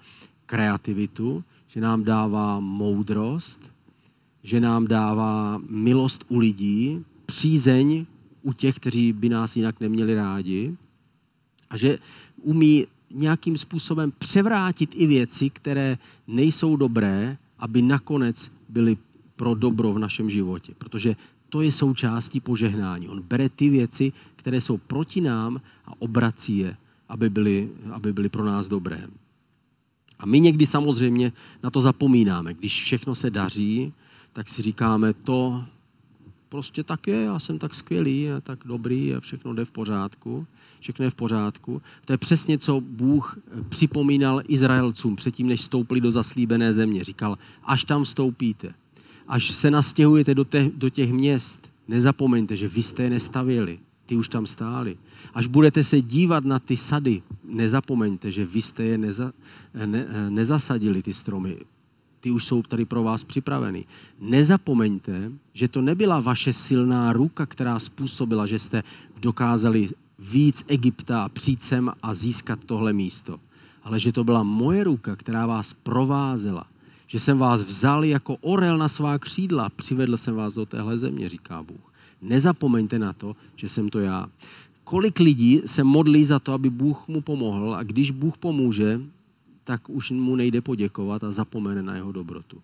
kreativitu, 0.45 1.43
že 1.67 1.81
nám 1.81 2.03
dává 2.03 2.59
moudrost, 2.59 3.73
že 4.43 4.59
nám 4.59 4.87
dává 4.87 5.61
milost 5.69 6.25
u 6.27 6.37
lidí, 6.37 7.05
přízeň 7.25 8.05
u 8.41 8.53
těch, 8.53 8.75
kteří 8.75 9.13
by 9.13 9.29
nás 9.29 9.55
jinak 9.55 9.79
neměli 9.79 10.15
rádi 10.15 10.75
a 11.69 11.77
že 11.77 11.99
umí 12.43 12.87
nějakým 13.11 13.57
způsobem 13.57 14.13
převrátit 14.17 14.89
i 14.95 15.07
věci, 15.07 15.49
které 15.49 15.97
nejsou 16.27 16.75
dobré, 16.75 17.37
aby 17.59 17.81
nakonec 17.81 18.51
byly 18.69 18.97
pro 19.35 19.53
dobro 19.53 19.93
v 19.93 19.99
našem 19.99 20.29
životě. 20.29 20.73
Protože 20.77 21.15
to 21.49 21.61
je 21.61 21.71
součástí 21.71 22.39
požehnání. 22.39 23.07
On 23.07 23.21
bere 23.21 23.49
ty 23.49 23.69
věci, 23.69 24.11
které 24.35 24.61
jsou 24.61 24.77
proti 24.77 25.21
nám 25.21 25.61
a 25.85 26.01
obrací 26.01 26.57
je, 26.57 26.77
aby 27.09 27.29
byly, 27.29 27.69
aby 27.91 28.13
byly 28.13 28.29
pro 28.29 28.45
nás 28.45 28.67
dobré. 28.67 29.07
A 30.19 30.25
my 30.25 30.39
někdy 30.39 30.65
samozřejmě 30.65 31.33
na 31.63 31.69
to 31.69 31.81
zapomínáme. 31.81 32.53
Když 32.53 32.83
všechno 32.83 33.15
se 33.15 33.29
daří, 33.29 33.93
tak 34.33 34.49
si 34.49 34.61
říkáme, 34.61 35.13
to 35.13 35.65
prostě 36.49 36.83
tak 36.83 37.07
je, 37.07 37.23
já 37.23 37.39
jsem 37.39 37.59
tak 37.59 37.73
skvělý, 37.73 38.31
a 38.31 38.41
tak 38.41 38.59
dobrý 38.65 39.15
a 39.15 39.19
všechno 39.19 39.53
jde 39.53 39.65
v 39.65 39.71
pořádku. 39.71 40.47
Všechno 40.79 41.05
je 41.05 41.11
v 41.11 41.15
pořádku. 41.15 41.81
To 42.05 42.13
je 42.13 42.17
přesně, 42.17 42.57
co 42.57 42.81
Bůh 42.81 43.37
připomínal 43.69 44.41
Izraelcům 44.47 45.15
předtím, 45.15 45.47
než 45.47 45.61
stoupili 45.61 46.01
do 46.01 46.11
zaslíbené 46.11 46.73
země. 46.73 47.03
Říkal, 47.03 47.37
až 47.63 47.83
tam 47.83 48.03
vstoupíte, 48.03 48.73
až 49.27 49.51
se 49.51 49.71
nastěhujete 49.71 50.35
do, 50.35 50.45
te, 50.45 50.71
do 50.75 50.89
těch 50.89 51.11
měst, 51.13 51.71
nezapomeňte, 51.87 52.55
že 52.55 52.67
vy 52.67 52.83
jste 52.83 53.03
je 53.03 53.09
nestavěli, 53.09 53.79
ty 54.05 54.15
už 54.15 54.29
tam 54.29 54.45
stáli. 54.45 54.97
Až 55.33 55.47
budete 55.47 55.83
se 55.83 56.01
dívat 56.01 56.45
na 56.45 56.59
ty 56.59 56.77
sady, 56.77 57.21
nezapomeňte, 57.43 58.31
že 58.31 58.45
vy 58.45 58.61
jste 58.61 58.83
je 58.83 58.97
neza, 58.97 59.33
ne, 59.85 60.07
nezasadili, 60.29 61.01
ty 61.01 61.13
stromy. 61.13 61.57
Ty 62.19 62.31
už 62.31 62.45
jsou 62.45 62.63
tady 62.63 62.85
pro 62.85 63.03
vás 63.03 63.23
připraveny. 63.23 63.85
Nezapomeňte, 64.19 65.31
že 65.53 65.67
to 65.67 65.81
nebyla 65.81 66.19
vaše 66.19 66.53
silná 66.53 67.13
ruka, 67.13 67.45
která 67.45 67.79
způsobila, 67.79 68.45
že 68.45 68.59
jste 68.59 68.83
dokázali 69.17 69.89
víc 70.19 70.65
Egypta 70.67 71.23
a 71.23 71.29
přijít 71.29 71.63
sem 71.63 71.91
a 72.03 72.13
získat 72.13 72.59
tohle 72.65 72.93
místo. 72.93 73.39
Ale 73.83 73.99
že 73.99 74.11
to 74.11 74.23
byla 74.23 74.43
moje 74.43 74.83
ruka, 74.83 75.15
která 75.15 75.45
vás 75.45 75.73
provázela 75.73 76.65
že 77.11 77.19
jsem 77.19 77.37
vás 77.37 77.61
vzal 77.61 78.03
jako 78.05 78.37
orel 78.41 78.77
na 78.77 78.87
svá 78.87 79.19
křídla, 79.19 79.69
přivedl 79.69 80.17
jsem 80.17 80.35
vás 80.35 80.53
do 80.53 80.65
téhle 80.65 80.97
země, 80.97 81.29
říká 81.29 81.63
Bůh. 81.63 81.93
Nezapomeňte 82.21 82.99
na 82.99 83.13
to, 83.13 83.35
že 83.55 83.69
jsem 83.69 83.89
to 83.89 83.99
já. 83.99 84.29
Kolik 84.83 85.19
lidí 85.19 85.61
se 85.65 85.83
modlí 85.83 86.23
za 86.25 86.39
to, 86.39 86.53
aby 86.53 86.69
Bůh 86.69 87.07
mu 87.07 87.21
pomohl 87.21 87.75
a 87.75 87.83
když 87.83 88.11
Bůh 88.11 88.37
pomůže, 88.37 89.01
tak 89.69 89.89
už 89.89 90.11
mu 90.11 90.35
nejde 90.35 90.61
poděkovat 90.61 91.23
a 91.23 91.31
zapomene 91.31 91.83
na 91.83 91.95
jeho 91.95 92.11
dobrotu. 92.11 92.57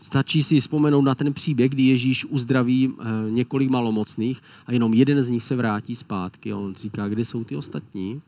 Stačí 0.00 0.42
si 0.42 0.60
vzpomenout 0.60 1.02
na 1.02 1.14
ten 1.14 1.32
příběh, 1.32 1.70
kdy 1.70 1.82
Ježíš 1.82 2.24
uzdraví 2.24 2.88
eh, 2.88 3.04
několik 3.30 3.70
malomocných 3.70 4.40
a 4.66 4.72
jenom 4.72 4.94
jeden 4.94 5.22
z 5.22 5.28
nich 5.28 5.42
se 5.42 5.56
vrátí 5.56 5.96
zpátky 5.96 6.52
a 6.52 6.56
on 6.56 6.74
říká, 6.74 7.08
kde 7.08 7.24
jsou 7.24 7.44
ty 7.44 7.56
ostatní? 7.56 8.22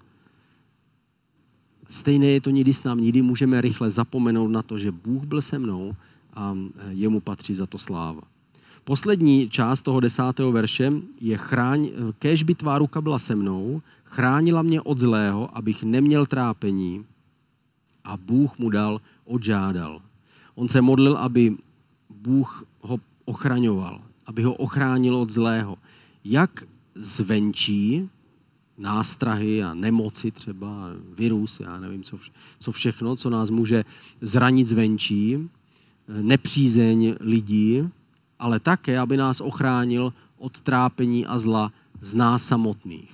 Stejné 1.88 2.26
je 2.26 2.40
to 2.40 2.50
nikdy 2.50 2.72
s 2.72 2.84
námi, 2.84 3.02
nikdy 3.02 3.22
můžeme 3.22 3.60
rychle 3.60 3.90
zapomenout 3.90 4.48
na 4.48 4.62
to, 4.62 4.78
že 4.78 4.92
Bůh 4.92 5.24
byl 5.24 5.42
se 5.42 5.58
mnou 5.58 5.96
a 6.34 6.52
e, 6.52 6.92
jemu 6.92 7.20
patří 7.20 7.54
za 7.54 7.66
to 7.66 7.78
sláva. 7.78 8.22
Poslední 8.84 9.48
část 9.48 9.82
toho 9.82 10.00
desátého 10.00 10.52
verše 10.52 10.92
je 11.20 11.36
chráň, 11.36 11.86
e, 11.86 11.90
kéž 12.18 12.42
by 12.42 12.54
tvá 12.54 12.78
ruka 12.78 13.00
byla 13.00 13.18
se 13.18 13.34
mnou, 13.34 13.82
chránila 14.04 14.62
mě 14.62 14.80
od 14.80 14.98
zlého, 14.98 15.56
abych 15.56 15.82
neměl 15.82 16.26
trápení 16.26 17.04
a 18.08 18.16
Bůh 18.16 18.58
mu 18.58 18.70
dal, 18.70 19.00
odžádal. 19.24 20.00
On 20.54 20.68
se 20.68 20.80
modlil, 20.80 21.16
aby 21.16 21.56
Bůh 22.10 22.64
ho 22.80 22.98
ochraňoval, 23.24 24.00
aby 24.26 24.42
ho 24.42 24.54
ochránil 24.54 25.16
od 25.16 25.30
zlého. 25.30 25.76
Jak 26.24 26.64
zvenčí, 26.94 28.08
nástrahy 28.78 29.64
a 29.64 29.74
nemoci 29.74 30.30
třeba, 30.30 30.90
virus, 31.14 31.60
já 31.60 31.80
nevím, 31.80 32.02
co, 32.02 32.16
vše, 32.16 32.30
co 32.58 32.72
všechno, 32.72 33.16
co 33.16 33.30
nás 33.30 33.50
může 33.50 33.84
zranit 34.20 34.66
zvenčí, 34.66 35.48
nepřízeň 36.08 37.14
lidí, 37.20 37.88
ale 38.38 38.60
také, 38.60 38.98
aby 38.98 39.16
nás 39.16 39.40
ochránil 39.40 40.12
od 40.38 40.60
trápení 40.60 41.26
a 41.26 41.38
zla 41.38 41.72
z 42.00 42.14
nás 42.14 42.44
samotných. 42.44 43.10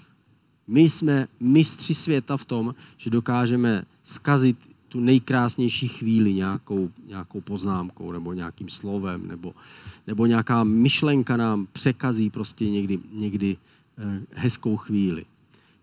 My 0.67 0.81
jsme 0.81 1.29
mistři 1.41 1.95
světa 1.95 2.37
v 2.37 2.45
tom, 2.45 2.75
že 2.97 3.11
dokážeme 3.11 3.85
skazit 4.03 4.74
tu 4.95 5.01
nejkrásnější 5.01 5.89
chvíli 5.89 6.35
nějakou, 6.35 6.91
nějakou 7.07 7.41
poznámkou 7.41 8.13
nebo 8.13 8.33
nějakým 8.33 8.69
slovem 8.69 9.29
nebo, 9.29 9.55
nebo 10.07 10.27
nějaká 10.27 10.65
myšlenka 10.65 11.37
nám 11.37 11.67
překazí 11.73 12.31
prostě 12.31 12.71
někdy, 12.71 12.99
někdy 13.13 13.57
eh, 13.99 14.21
hezkou 14.33 14.77
chvíli. 14.77 15.25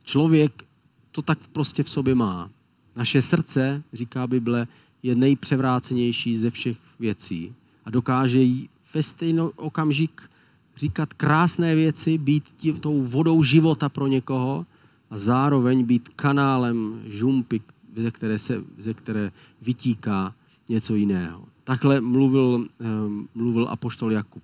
Člověk 0.04 0.64
to 1.12 1.22
tak 1.22 1.40
prostě 1.52 1.84
v 1.84 1.90
sobě 1.90 2.16
má. 2.16 2.50
Naše 2.96 3.22
srdce, 3.22 3.84
říká 3.94 4.28
Bible, 4.28 4.68
je 5.04 5.16
nejpřevrácenější 5.16 6.38
ze 6.38 6.50
všech 6.50 6.78
věcí 7.00 7.54
a 7.86 7.90
dokáže 7.90 8.40
jí 8.40 8.70
ve 8.94 9.04
stejný 9.04 9.42
okamžik 9.56 10.22
říkat 10.78 11.14
krásné 11.14 11.76
věci, 11.76 12.18
být 12.18 12.44
tím, 12.56 12.80
tou 12.80 13.04
vodou 13.04 13.44
života 13.44 13.90
pro 13.90 14.08
někoho 14.08 14.66
a 15.10 15.18
zároveň 15.18 15.84
být 15.86 16.10
kanálem 16.16 17.02
žumpy, 17.06 17.62
ze 17.96 18.12
které, 18.12 18.40
se, 18.40 18.64
ze 18.78 18.94
které 18.94 19.32
vytíká 19.62 20.34
něco 20.70 20.96
jiného. 20.96 21.46
Takhle 21.64 22.02
mluvil, 22.02 22.68
um, 22.80 23.28
mluvil 23.36 23.68
apoštol 23.70 24.12
Jakub. 24.12 24.44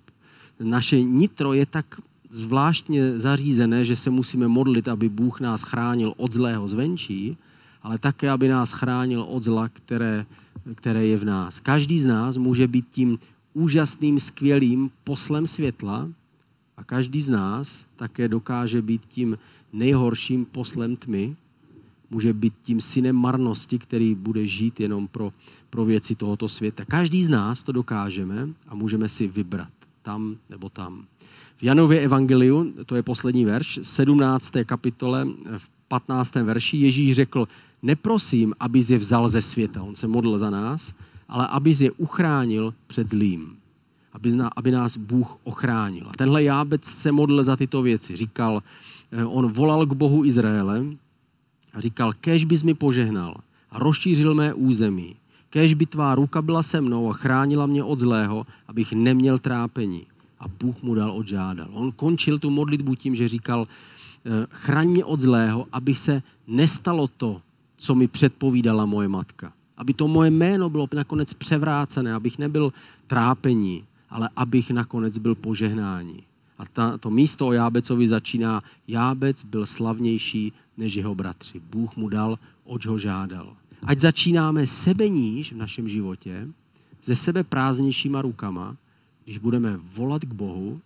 Naše 0.60 1.02
nitro 1.02 1.52
je 1.52 1.66
tak 1.66 2.00
zvláštně 2.30 3.18
zařízené, 3.18 3.84
že 3.84 3.96
se 3.96 4.10
musíme 4.10 4.48
modlit, 4.48 4.88
aby 4.88 5.08
Bůh 5.08 5.40
nás 5.40 5.62
chránil 5.62 6.14
od 6.16 6.32
zlého 6.32 6.68
zvenčí, 6.68 7.36
ale 7.82 7.98
také, 7.98 8.30
aby 8.30 8.48
nás 8.48 8.72
chránil 8.72 9.22
od 9.22 9.42
zla, 9.42 9.68
které, 9.68 10.26
které 10.74 11.06
je 11.06 11.16
v 11.16 11.24
nás. 11.24 11.60
Každý 11.60 12.00
z 12.00 12.06
nás 12.06 12.36
může 12.36 12.66
být 12.66 12.88
tím 12.90 13.18
úžasným, 13.54 14.20
skvělým 14.20 14.90
poslem 15.04 15.46
světla 15.46 16.08
a 16.76 16.84
každý 16.84 17.20
z 17.20 17.28
nás 17.28 17.86
také 17.96 18.28
dokáže 18.28 18.82
být 18.82 19.02
tím 19.08 19.38
nejhorším 19.72 20.44
poslem 20.44 20.96
tmy, 20.96 21.36
může 22.10 22.32
být 22.32 22.54
tím 22.62 22.80
synem 22.80 23.16
marnosti, 23.16 23.78
který 23.78 24.14
bude 24.14 24.46
žít 24.46 24.80
jenom 24.80 25.08
pro, 25.08 25.32
pro 25.70 25.84
věci 25.84 26.14
tohoto 26.14 26.48
světa. 26.48 26.84
Každý 26.84 27.24
z 27.24 27.28
nás 27.28 27.62
to 27.62 27.72
dokážeme 27.72 28.48
a 28.68 28.74
můžeme 28.74 29.08
si 29.08 29.26
vybrat 29.26 29.68
tam 30.02 30.36
nebo 30.50 30.68
tam. 30.68 31.04
V 31.56 31.62
Janově 31.62 32.00
evangeliu, 32.00 32.72
to 32.86 32.96
je 32.96 33.02
poslední 33.02 33.44
verš, 33.44 33.78
17. 33.82 34.52
kapitole, 34.66 35.26
v 35.58 35.68
15. 35.88 36.34
verši, 36.34 36.76
Ježíš 36.76 37.16
řekl, 37.16 37.48
neprosím, 37.82 38.54
aby 38.60 38.80
je 38.88 38.98
vzal 38.98 39.28
ze 39.28 39.42
světa, 39.42 39.82
on 39.82 39.96
se 39.96 40.06
modlil 40.06 40.38
za 40.38 40.50
nás, 40.50 40.94
ale 41.28 41.46
aby 41.46 41.74
je 41.78 41.90
uchránil 41.90 42.74
před 42.86 43.10
zlým. 43.10 43.56
Aby, 44.12 44.32
aby 44.56 44.70
nás 44.70 44.96
Bůh 44.96 45.36
ochránil. 45.44 46.06
A 46.08 46.12
tenhle 46.16 46.42
jábec 46.42 46.84
se 46.84 47.12
modlil 47.12 47.44
za 47.44 47.56
tyto 47.56 47.82
věci. 47.82 48.16
Říkal, 48.16 48.62
eh, 49.12 49.24
on 49.24 49.52
volal 49.52 49.86
k 49.86 49.92
Bohu 49.92 50.24
Izraele 50.24 50.84
a 51.74 51.80
říkal, 51.80 52.12
kež 52.20 52.44
bys 52.44 52.62
mi 52.62 52.74
požehnal 52.74 53.34
a 53.70 53.78
rozšířil 53.78 54.34
mé 54.34 54.54
území. 54.54 55.16
Kež 55.50 55.74
by 55.74 55.86
tvá 55.86 56.14
ruka 56.14 56.42
byla 56.42 56.62
se 56.62 56.80
mnou 56.80 57.10
a 57.10 57.12
chránila 57.12 57.66
mě 57.66 57.82
od 57.84 57.98
zlého, 57.98 58.46
abych 58.68 58.92
neměl 58.92 59.38
trápení 59.38 60.06
a 60.40 60.48
Bůh 60.48 60.82
mu 60.82 60.94
dal 60.94 61.10
odžádal. 61.10 61.68
On 61.72 61.92
končil 61.92 62.38
tu 62.38 62.50
modlitbu 62.50 62.94
tím, 62.94 63.14
že 63.14 63.28
říkal, 63.28 63.68
eh, 63.68 64.46
chraň 64.50 64.88
mě 64.88 65.04
od 65.04 65.20
zlého, 65.20 65.66
aby 65.72 65.94
se 65.94 66.22
nestalo 66.46 67.08
to, 67.08 67.42
co 67.76 67.94
mi 67.94 68.08
předpovídala 68.08 68.86
moje 68.86 69.08
matka. 69.08 69.52
Aby 69.76 69.94
to 69.94 70.08
moje 70.08 70.30
jméno 70.30 70.70
bylo 70.70 70.88
nakonec 70.94 71.32
převrácené, 71.32 72.14
abych 72.14 72.38
nebyl 72.38 72.72
trápení, 73.06 73.84
ale 74.10 74.28
abych 74.36 74.70
nakonec 74.70 75.18
byl 75.18 75.34
požehnání. 75.34 76.27
A 76.58 76.66
ta, 76.66 76.98
to 76.98 77.10
místo 77.10 77.46
o 77.46 77.52
Jábecovi 77.52 78.08
začíná, 78.08 78.62
Jábec 78.88 79.44
byl 79.44 79.66
slavnější 79.66 80.52
než 80.76 80.94
jeho 80.94 81.14
bratři. 81.14 81.60
Bůh 81.60 81.96
mu 81.96 82.08
dal, 82.08 82.38
oč 82.64 82.86
ho 82.86 82.98
žádal. 82.98 83.56
Ať 83.82 83.98
začínáme 83.98 84.66
sebe 84.66 85.08
níž 85.08 85.52
v 85.52 85.56
našem 85.56 85.88
životě, 85.88 86.48
ze 87.04 87.16
sebe 87.16 87.44
prázdnějšíma 87.44 88.22
rukama, 88.22 88.76
když 89.24 89.38
budeme 89.38 89.76
volat 89.76 90.24
k 90.24 90.32
Bohu, 90.32 90.80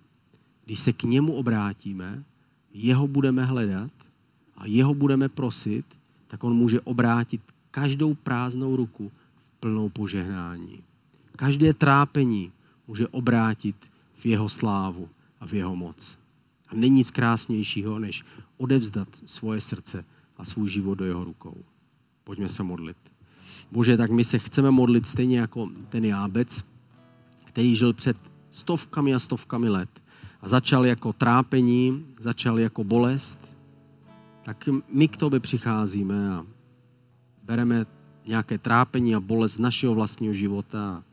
když 0.64 0.80
se 0.80 0.92
k 0.92 1.02
němu 1.02 1.32
obrátíme, 1.32 2.24
jeho 2.74 3.08
budeme 3.08 3.44
hledat 3.44 3.90
a 4.56 4.66
jeho 4.66 4.94
budeme 4.94 5.28
prosit, 5.28 5.84
tak 6.26 6.44
on 6.44 6.56
může 6.56 6.80
obrátit 6.80 7.40
každou 7.70 8.14
prázdnou 8.14 8.76
ruku 8.76 9.12
v 9.36 9.60
plnou 9.60 9.88
požehnání. 9.88 10.82
Každé 11.36 11.74
trápení 11.74 12.52
může 12.88 13.08
obrátit 13.08 13.76
v 14.14 14.26
jeho 14.26 14.48
slávu 14.48 15.08
a 15.42 15.46
v 15.46 15.52
jeho 15.52 15.76
moc. 15.76 16.18
A 16.68 16.74
není 16.74 16.96
nic 16.96 17.10
krásnějšího, 17.10 17.98
než 17.98 18.24
odevzdat 18.56 19.08
svoje 19.26 19.60
srdce 19.60 20.04
a 20.36 20.44
svůj 20.44 20.68
život 20.68 20.94
do 20.94 21.04
jeho 21.04 21.24
rukou. 21.24 21.64
Pojďme 22.24 22.48
se 22.48 22.62
modlit. 22.62 22.96
Bože, 23.72 23.96
tak 23.96 24.10
my 24.10 24.24
se 24.24 24.38
chceme 24.38 24.70
modlit 24.70 25.06
stejně 25.06 25.38
jako 25.38 25.70
ten 25.88 26.04
jábec, 26.04 26.64
který 27.44 27.76
žil 27.76 27.92
před 27.92 28.16
stovkami 28.50 29.14
a 29.14 29.18
stovkami 29.18 29.68
let 29.68 30.02
a 30.40 30.48
začal 30.48 30.86
jako 30.86 31.12
trápení, 31.12 32.06
začal 32.18 32.58
jako 32.58 32.84
bolest, 32.84 33.56
tak 34.44 34.68
my 34.88 35.08
k 35.08 35.16
tobě 35.16 35.40
přicházíme 35.40 36.30
a 36.30 36.46
bereme 37.42 37.86
nějaké 38.26 38.58
trápení 38.58 39.14
a 39.14 39.20
bolest 39.20 39.54
z 39.54 39.58
našeho 39.58 39.94
vlastního 39.94 40.34
života, 40.34 41.04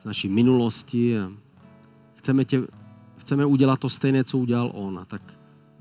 z 0.00 0.04
naší 0.04 0.28
minulosti 0.28 1.18
a 1.18 1.32
chceme, 2.14 2.44
tě, 2.44 2.62
chceme 3.22 3.46
udělat 3.46 3.78
to 3.80 3.88
stejné, 3.88 4.24
co 4.24 4.38
udělal 4.38 4.70
on. 4.74 4.98
A 4.98 5.04
tak 5.04 5.22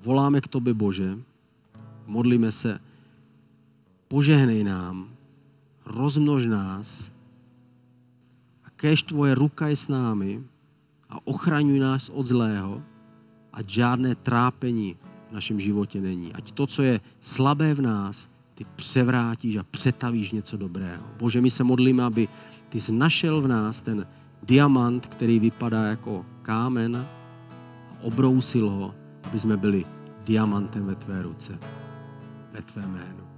voláme 0.06 0.42
k 0.42 0.48
tobě, 0.48 0.74
Bože, 0.74 1.18
modlíme 2.06 2.52
se, 2.52 2.80
požehnej 4.08 4.64
nám, 4.64 5.10
rozmnož 5.86 6.46
nás. 6.46 7.12
A 8.66 8.70
kež 8.70 9.04
tvoje 9.04 9.36
ruka 9.36 9.68
je 9.68 9.76
s 9.76 9.88
námi. 9.88 10.44
A 11.10 11.18
ochraňuj 11.28 11.80
nás 11.80 12.10
od 12.10 12.26
zlého, 12.26 12.82
ať 13.54 13.70
žádné 13.70 14.16
trápení 14.16 14.96
v 15.30 15.34
našem 15.34 15.60
životě 15.60 16.02
není. 16.02 16.34
Ať 16.34 16.52
to, 16.52 16.68
co 16.68 16.82
je 16.82 17.02
slabé 17.20 17.74
v 17.74 17.82
nás, 17.82 18.30
ty 18.56 18.66
převrátíš 18.76 19.56
a 19.56 19.64
přetavíš 19.64 20.32
něco 20.32 20.58
dobrého. 20.58 21.04
Bože, 21.20 21.42
my 21.42 21.50
se 21.50 21.64
modlíme, 21.64 22.04
aby 22.04 22.28
ty 22.70 22.80
jsi 22.80 22.94
našel 22.94 23.42
v 23.42 23.48
nás 23.48 23.82
ten 23.82 24.08
diamant, 24.44 25.08
který 25.08 25.40
vypadá 25.40 25.84
jako 25.84 26.26
kámen, 26.42 27.08
obrousil 28.02 28.70
ho, 28.70 28.96
aby 29.24 29.40
jsme 29.40 29.58
byli 29.58 29.86
diamantem 30.26 30.86
ve 30.86 30.96
tvé 30.96 31.22
ruce, 31.22 31.60
ve 32.52 32.62
tvé 32.62 32.82
jménu. 32.82 33.31